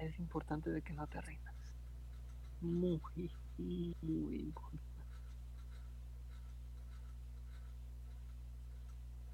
[0.00, 1.54] Es importante de que no te rindas.
[2.60, 3.00] Muy,
[3.58, 4.82] muy importante.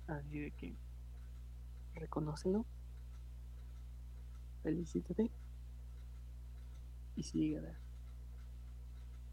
[0.06, 0.74] Así de que
[1.94, 2.66] reconócelo,
[4.62, 5.30] felicítate
[7.16, 7.80] y sigue adelante.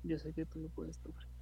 [0.04, 1.35] Yo sé que tú lo puedes lograr.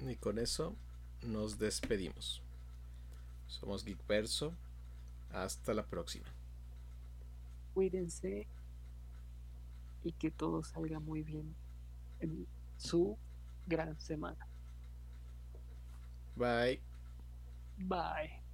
[0.00, 0.74] Y con eso
[1.22, 2.42] nos despedimos.
[3.46, 4.52] Somos Geekverso.
[5.32, 6.26] Hasta la próxima.
[7.74, 8.46] Cuídense
[10.02, 11.54] y que todo salga muy bien
[12.20, 12.46] en
[12.78, 13.16] su
[13.66, 14.46] gran semana.
[16.36, 16.80] Bye.
[17.78, 18.47] Bye.